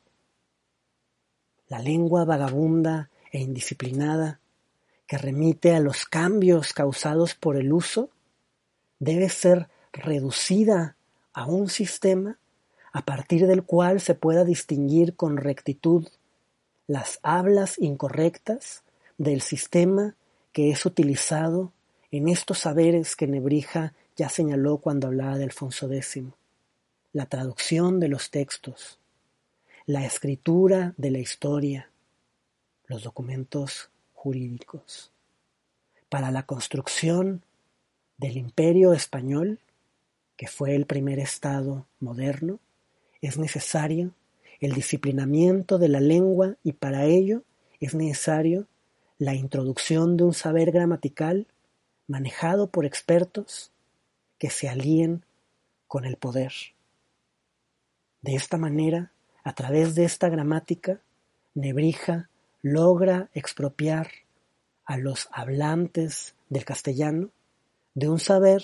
La 1.66 1.80
lengua 1.80 2.24
vagabunda 2.24 3.10
e 3.32 3.40
indisciplinada, 3.40 4.38
que 5.08 5.18
remite 5.18 5.74
a 5.74 5.80
los 5.80 6.04
cambios 6.04 6.72
causados 6.72 7.34
por 7.34 7.56
el 7.56 7.72
uso, 7.72 8.10
debe 9.00 9.28
ser 9.28 9.68
reducida 9.92 10.96
a 11.32 11.46
un 11.46 11.68
sistema 11.68 12.38
a 12.92 13.02
partir 13.02 13.46
del 13.46 13.62
cual 13.62 14.00
se 14.00 14.14
pueda 14.14 14.44
distinguir 14.44 15.14
con 15.14 15.36
rectitud 15.36 16.08
las 16.86 17.20
hablas 17.22 17.78
incorrectas 17.78 18.82
del 19.18 19.42
sistema 19.42 20.14
que 20.52 20.70
es 20.70 20.86
utilizado 20.86 21.72
en 22.10 22.28
estos 22.28 22.60
saberes 22.60 23.14
que 23.14 23.26
Nebrija 23.26 23.92
ya 24.16 24.28
señaló 24.28 24.78
cuando 24.78 25.06
hablaba 25.06 25.36
de 25.36 25.44
Alfonso 25.44 25.92
X, 25.92 26.24
la 27.12 27.26
traducción 27.26 28.00
de 28.00 28.08
los 28.08 28.30
textos, 28.30 28.98
la 29.86 30.04
escritura 30.04 30.94
de 30.96 31.10
la 31.10 31.18
historia, 31.18 31.90
los 32.86 33.04
documentos 33.04 33.90
jurídicos. 34.14 35.12
Para 36.08 36.30
la 36.30 36.44
construcción 36.44 37.42
del 38.16 38.36
imperio 38.38 38.92
español, 38.94 39.60
que 40.38 40.46
fue 40.46 40.76
el 40.76 40.86
primer 40.86 41.18
Estado 41.18 41.84
moderno, 41.98 42.60
es 43.20 43.36
necesario 43.38 44.14
el 44.60 44.72
disciplinamiento 44.72 45.78
de 45.78 45.88
la 45.88 46.00
lengua 46.00 46.54
y 46.62 46.72
para 46.72 47.04
ello 47.04 47.42
es 47.80 47.94
necesario 47.94 48.68
la 49.18 49.34
introducción 49.34 50.16
de 50.16 50.22
un 50.24 50.32
saber 50.32 50.70
gramatical 50.70 51.48
manejado 52.06 52.70
por 52.70 52.86
expertos 52.86 53.72
que 54.38 54.48
se 54.48 54.68
alíen 54.68 55.24
con 55.88 56.04
el 56.04 56.16
poder. 56.16 56.52
De 58.22 58.36
esta 58.36 58.58
manera, 58.58 59.12
a 59.42 59.54
través 59.54 59.96
de 59.96 60.04
esta 60.04 60.28
gramática, 60.28 61.00
Nebrija 61.54 62.30
logra 62.62 63.28
expropiar 63.34 64.08
a 64.84 64.98
los 64.98 65.28
hablantes 65.32 66.36
del 66.48 66.64
castellano 66.64 67.30
de 67.94 68.08
un 68.08 68.20
saber 68.20 68.62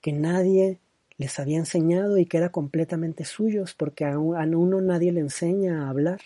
que 0.00 0.12
nadie 0.12 0.80
les 1.20 1.38
había 1.38 1.58
enseñado 1.58 2.16
y 2.16 2.24
que 2.24 2.38
era 2.38 2.48
completamente 2.48 3.26
suyos, 3.26 3.74
porque 3.74 4.06
a 4.06 4.18
uno 4.18 4.80
nadie 4.80 5.12
le 5.12 5.20
enseña 5.20 5.84
a 5.84 5.90
hablar. 5.90 6.22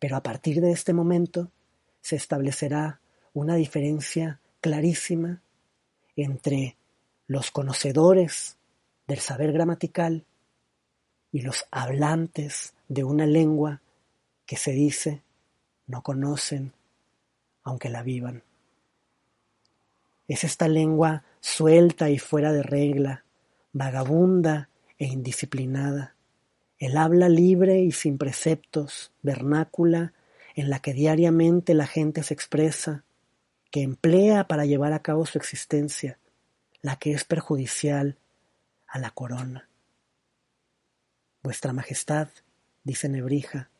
Pero 0.00 0.16
a 0.16 0.24
partir 0.24 0.60
de 0.60 0.72
este 0.72 0.92
momento 0.92 1.52
se 2.00 2.16
establecerá 2.16 3.00
una 3.32 3.54
diferencia 3.54 4.40
clarísima 4.60 5.40
entre 6.16 6.76
los 7.28 7.52
conocedores 7.52 8.56
del 9.06 9.20
saber 9.20 9.52
gramatical 9.52 10.24
y 11.30 11.42
los 11.42 11.64
hablantes 11.70 12.74
de 12.88 13.04
una 13.04 13.26
lengua 13.26 13.82
que 14.46 14.56
se 14.56 14.72
dice 14.72 15.22
no 15.86 16.02
conocen 16.02 16.72
aunque 17.62 17.88
la 17.88 18.02
vivan. 18.02 18.42
Es 20.26 20.42
esta 20.42 20.66
lengua 20.66 21.22
suelta 21.48 22.10
y 22.10 22.18
fuera 22.18 22.52
de 22.52 22.62
regla, 22.62 23.24
vagabunda 23.72 24.68
e 24.98 25.06
indisciplinada, 25.06 26.14
el 26.78 26.96
habla 26.96 27.28
libre 27.28 27.80
y 27.80 27.90
sin 27.90 28.18
preceptos, 28.18 29.12
vernácula, 29.22 30.12
en 30.54 30.70
la 30.70 30.80
que 30.80 30.92
diariamente 30.92 31.74
la 31.74 31.86
gente 31.86 32.22
se 32.22 32.34
expresa, 32.34 33.04
que 33.70 33.82
emplea 33.82 34.46
para 34.46 34.66
llevar 34.66 34.92
a 34.92 35.02
cabo 35.02 35.26
su 35.26 35.38
existencia, 35.38 36.18
la 36.82 36.96
que 36.96 37.12
es 37.12 37.24
perjudicial 37.24 38.18
a 38.86 38.98
la 38.98 39.10
corona. 39.10 39.68
Vuestra 41.42 41.72
Majestad, 41.72 42.28
dice 42.84 43.08
Nebrija, 43.08 43.70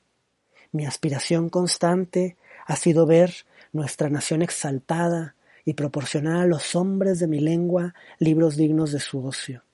mi 0.72 0.86
aspiración 0.86 1.50
constante 1.50 2.36
ha 2.66 2.76
sido 2.76 3.06
ver 3.06 3.34
nuestra 3.72 4.08
nación 4.08 4.42
exaltada 4.42 5.34
y 5.68 5.74
proporcionar 5.74 6.36
a 6.38 6.46
los 6.46 6.74
hombres 6.74 7.18
de 7.18 7.26
mi 7.26 7.40
lengua 7.40 7.94
libros 8.18 8.56
dignos 8.56 8.90
de 8.90 9.00
su 9.00 9.22
ocio. 9.22 9.64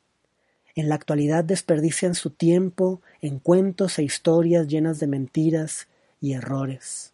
En 0.74 0.88
la 0.88 0.96
actualidad 0.96 1.44
desperdician 1.44 2.16
su 2.16 2.30
tiempo 2.30 3.00
en 3.20 3.38
cuentos 3.38 4.00
e 4.00 4.02
historias 4.02 4.66
llenas 4.66 4.98
de 4.98 5.06
mentiras 5.06 5.86
y 6.20 6.32
errores. 6.32 7.12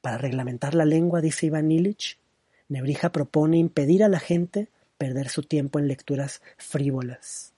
Para 0.00 0.18
reglamentar 0.18 0.74
la 0.74 0.84
lengua, 0.84 1.20
dice 1.20 1.46
Iván 1.46 1.70
Illich, 1.70 2.18
Nebrija 2.68 3.12
propone 3.12 3.58
impedir 3.58 4.02
a 4.02 4.08
la 4.08 4.18
gente 4.18 4.66
perder 4.98 5.28
su 5.28 5.44
tiempo 5.44 5.78
en 5.78 5.86
lecturas 5.86 6.42
frívolas. 6.56 7.52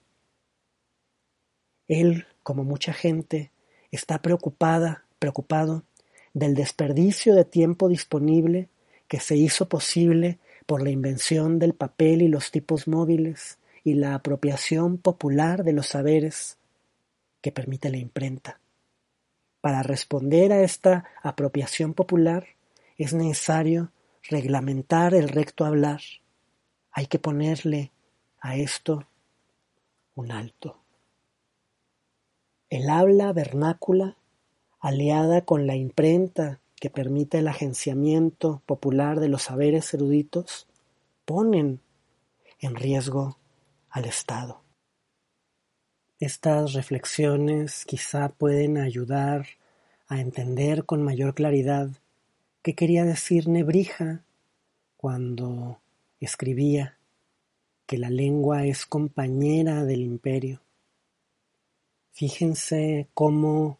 Él, 1.89 2.27
como 2.43 2.63
mucha 2.63 2.93
gente, 2.93 3.53
está 3.91 4.21
preocupada, 4.21 5.07
preocupado 5.19 5.85
del 6.35 6.55
desperdicio 6.55 7.35
de 7.35 7.47
tiempo 7.47 7.89
disponible 7.89 8.69
que 9.09 9.21
se 9.21 9.37
hizo 9.37 9.69
posible 9.69 10.39
por 10.67 10.83
la 10.83 10.91
invención 10.91 11.59
del 11.59 11.75
papel 11.75 12.23
y 12.23 12.29
los 12.29 12.51
tipos 12.51 12.89
móviles 12.89 13.59
y 13.85 13.95
la 13.95 14.15
apropiación 14.15 14.99
popular 14.99 15.63
de 15.63 15.73
los 15.73 15.87
saberes 15.87 16.59
que 17.41 17.53
permite 17.53 17.91
la 17.91 17.99
imprenta. 17.99 18.61
Para 19.61 19.83
responder 19.83 20.53
a 20.53 20.63
esta 20.63 21.05
apropiación 21.23 21.95
popular 21.95 22.47
es 22.99 23.15
necesario 23.15 23.93
reglamentar 24.25 25.15
el 25.15 25.29
recto 25.29 25.65
hablar. 25.65 26.01
Hay 26.91 27.07
que 27.07 27.19
ponerle 27.19 27.93
a 28.41 28.57
esto 28.57 29.07
un 30.15 30.33
alto. 30.33 30.79
El 32.71 32.91
habla 32.91 33.33
vernácula, 33.33 34.17
aliada 34.81 35.43
con 35.43 35.67
la 35.67 35.77
imprenta 35.77 36.61
que 36.81 36.91
permite 36.91 37.39
el 37.39 37.49
agenciamiento 37.49 38.63
popular 38.67 39.21
de 39.21 39.29
los 39.29 39.43
saberes 39.43 39.93
eruditos, 39.95 40.67
ponen 41.25 41.81
en 42.61 42.75
riesgo 42.75 43.39
al 43.91 44.05
Estado. 44.05 44.63
Estas 46.21 46.73
reflexiones 46.73 47.85
quizá 47.85 48.29
pueden 48.31 48.79
ayudar 48.79 49.47
a 50.09 50.21
entender 50.21 50.85
con 50.85 51.03
mayor 51.03 51.35
claridad 51.35 51.91
qué 52.63 52.75
quería 52.75 53.05
decir 53.05 53.49
Nebrija 53.49 54.25
cuando 54.97 55.81
escribía 56.21 56.97
que 57.87 57.99
la 57.99 58.11
lengua 58.11 58.65
es 58.65 58.87
compañera 58.87 59.85
del 59.85 60.01
imperio. 60.01 60.61
Fíjense 62.13 63.09
cómo 63.15 63.79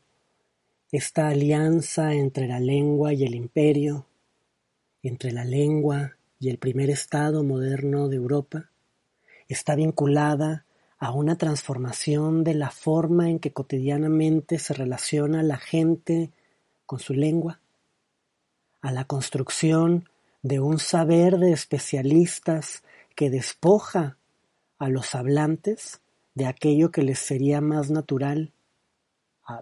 esta 0.93 1.29
alianza 1.29 2.15
entre 2.15 2.47
la 2.47 2.61
lengua 2.61 3.13
y 3.13 3.25
el 3.25 3.35
imperio, 3.35 4.07
entre 5.03 5.33
la 5.33 5.45
lengua 5.45 6.17
y 6.39 6.49
el 6.49 6.59
primer 6.59 6.91
Estado 6.91 7.43
moderno 7.43 8.09
de 8.09 8.17
Europa, 8.17 8.71
está 9.49 9.75
vinculada 9.75 10.65
a 10.99 11.13
una 11.13 11.37
transformación 11.37 12.45
de 12.45 12.55
la 12.55 12.71
forma 12.71 13.29
en 13.29 13.39
que 13.39 13.53
cotidianamente 13.53 14.59
se 14.59 14.75
relaciona 14.75 15.43
la 15.43 15.59
gente 15.59 16.31
con 16.87 17.01
su 17.01 17.15
lengua, 17.15 17.61
a 18.81 18.93
la 18.93 19.05
construcción 19.05 20.09
de 20.43 20.61
un 20.61 20.79
saber 20.79 21.39
de 21.39 21.53
especialistas 21.53 22.85
que 23.17 23.31
despoja 23.31 24.19
a 24.79 24.89
los 24.89 25.15
hablantes 25.15 26.01
de 26.35 26.47
aquello 26.47 26.93
que 26.93 27.03
les 27.03 27.19
sería 27.19 27.61
más 27.61 27.91
natural 27.91 28.53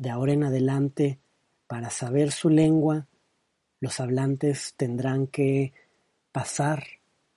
de 0.01 0.11
ahora 0.11 0.32
en 0.32 0.45
adelante 0.45 1.18
para 1.66 1.91
saber 1.91 2.32
su 2.32 2.49
lengua, 2.49 3.07
los 3.80 4.01
hablantes 4.01 4.74
tendrán 4.76 5.26
que 5.26 5.72
pasar 6.32 6.85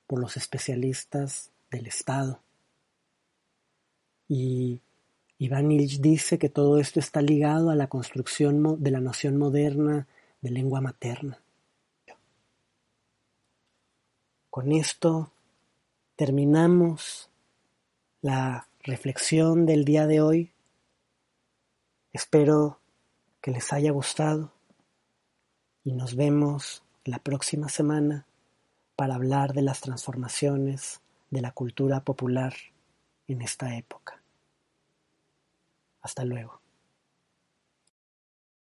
por 0.06 0.20
los 0.20 0.38
especialistas 0.38 1.52
del 1.70 1.88
Estado. 1.88 2.41
Y 4.28 4.82
Iván 5.39 5.72
Illich 5.72 6.00
dice 6.00 6.39
que 6.39 6.50
todo 6.50 6.80
esto 6.80 7.00
está 7.00 7.22
ligado 7.22 7.70
a 7.70 7.76
la 7.76 7.88
construcción 7.88 8.82
de 8.82 8.91
la 8.91 9.00
noción 9.00 9.38
moderna 9.38 10.08
de 10.41 10.52
lengua 10.52 10.82
materna. 10.82 11.39
Con 14.50 14.72
esto 14.72 15.32
terminamos 16.16 17.30
la 18.22 18.68
reflexión 18.82 19.66
del 19.66 19.86
día 19.86 20.08
de 20.08 20.22
hoy. 20.22 20.52
Espero 22.14 22.80
que 23.41 23.51
les 23.51 23.72
haya 23.74 23.91
gustado 23.91 24.51
y 25.84 25.93
nos 25.93 26.16
vemos 26.16 26.84
la 27.05 27.20
próxima 27.20 27.70
semana 27.70 28.26
para 28.95 29.16
hablar 29.16 29.53
de 29.53 29.62
las 29.62 29.82
transformaciones 29.82 31.01
de 31.30 31.41
la 31.41 31.51
cultura 31.51 32.01
popular 32.01 32.53
en 33.28 33.41
esta 33.41 33.76
época. 33.76 34.22
Hasta 36.01 36.26
luego. 36.26 36.66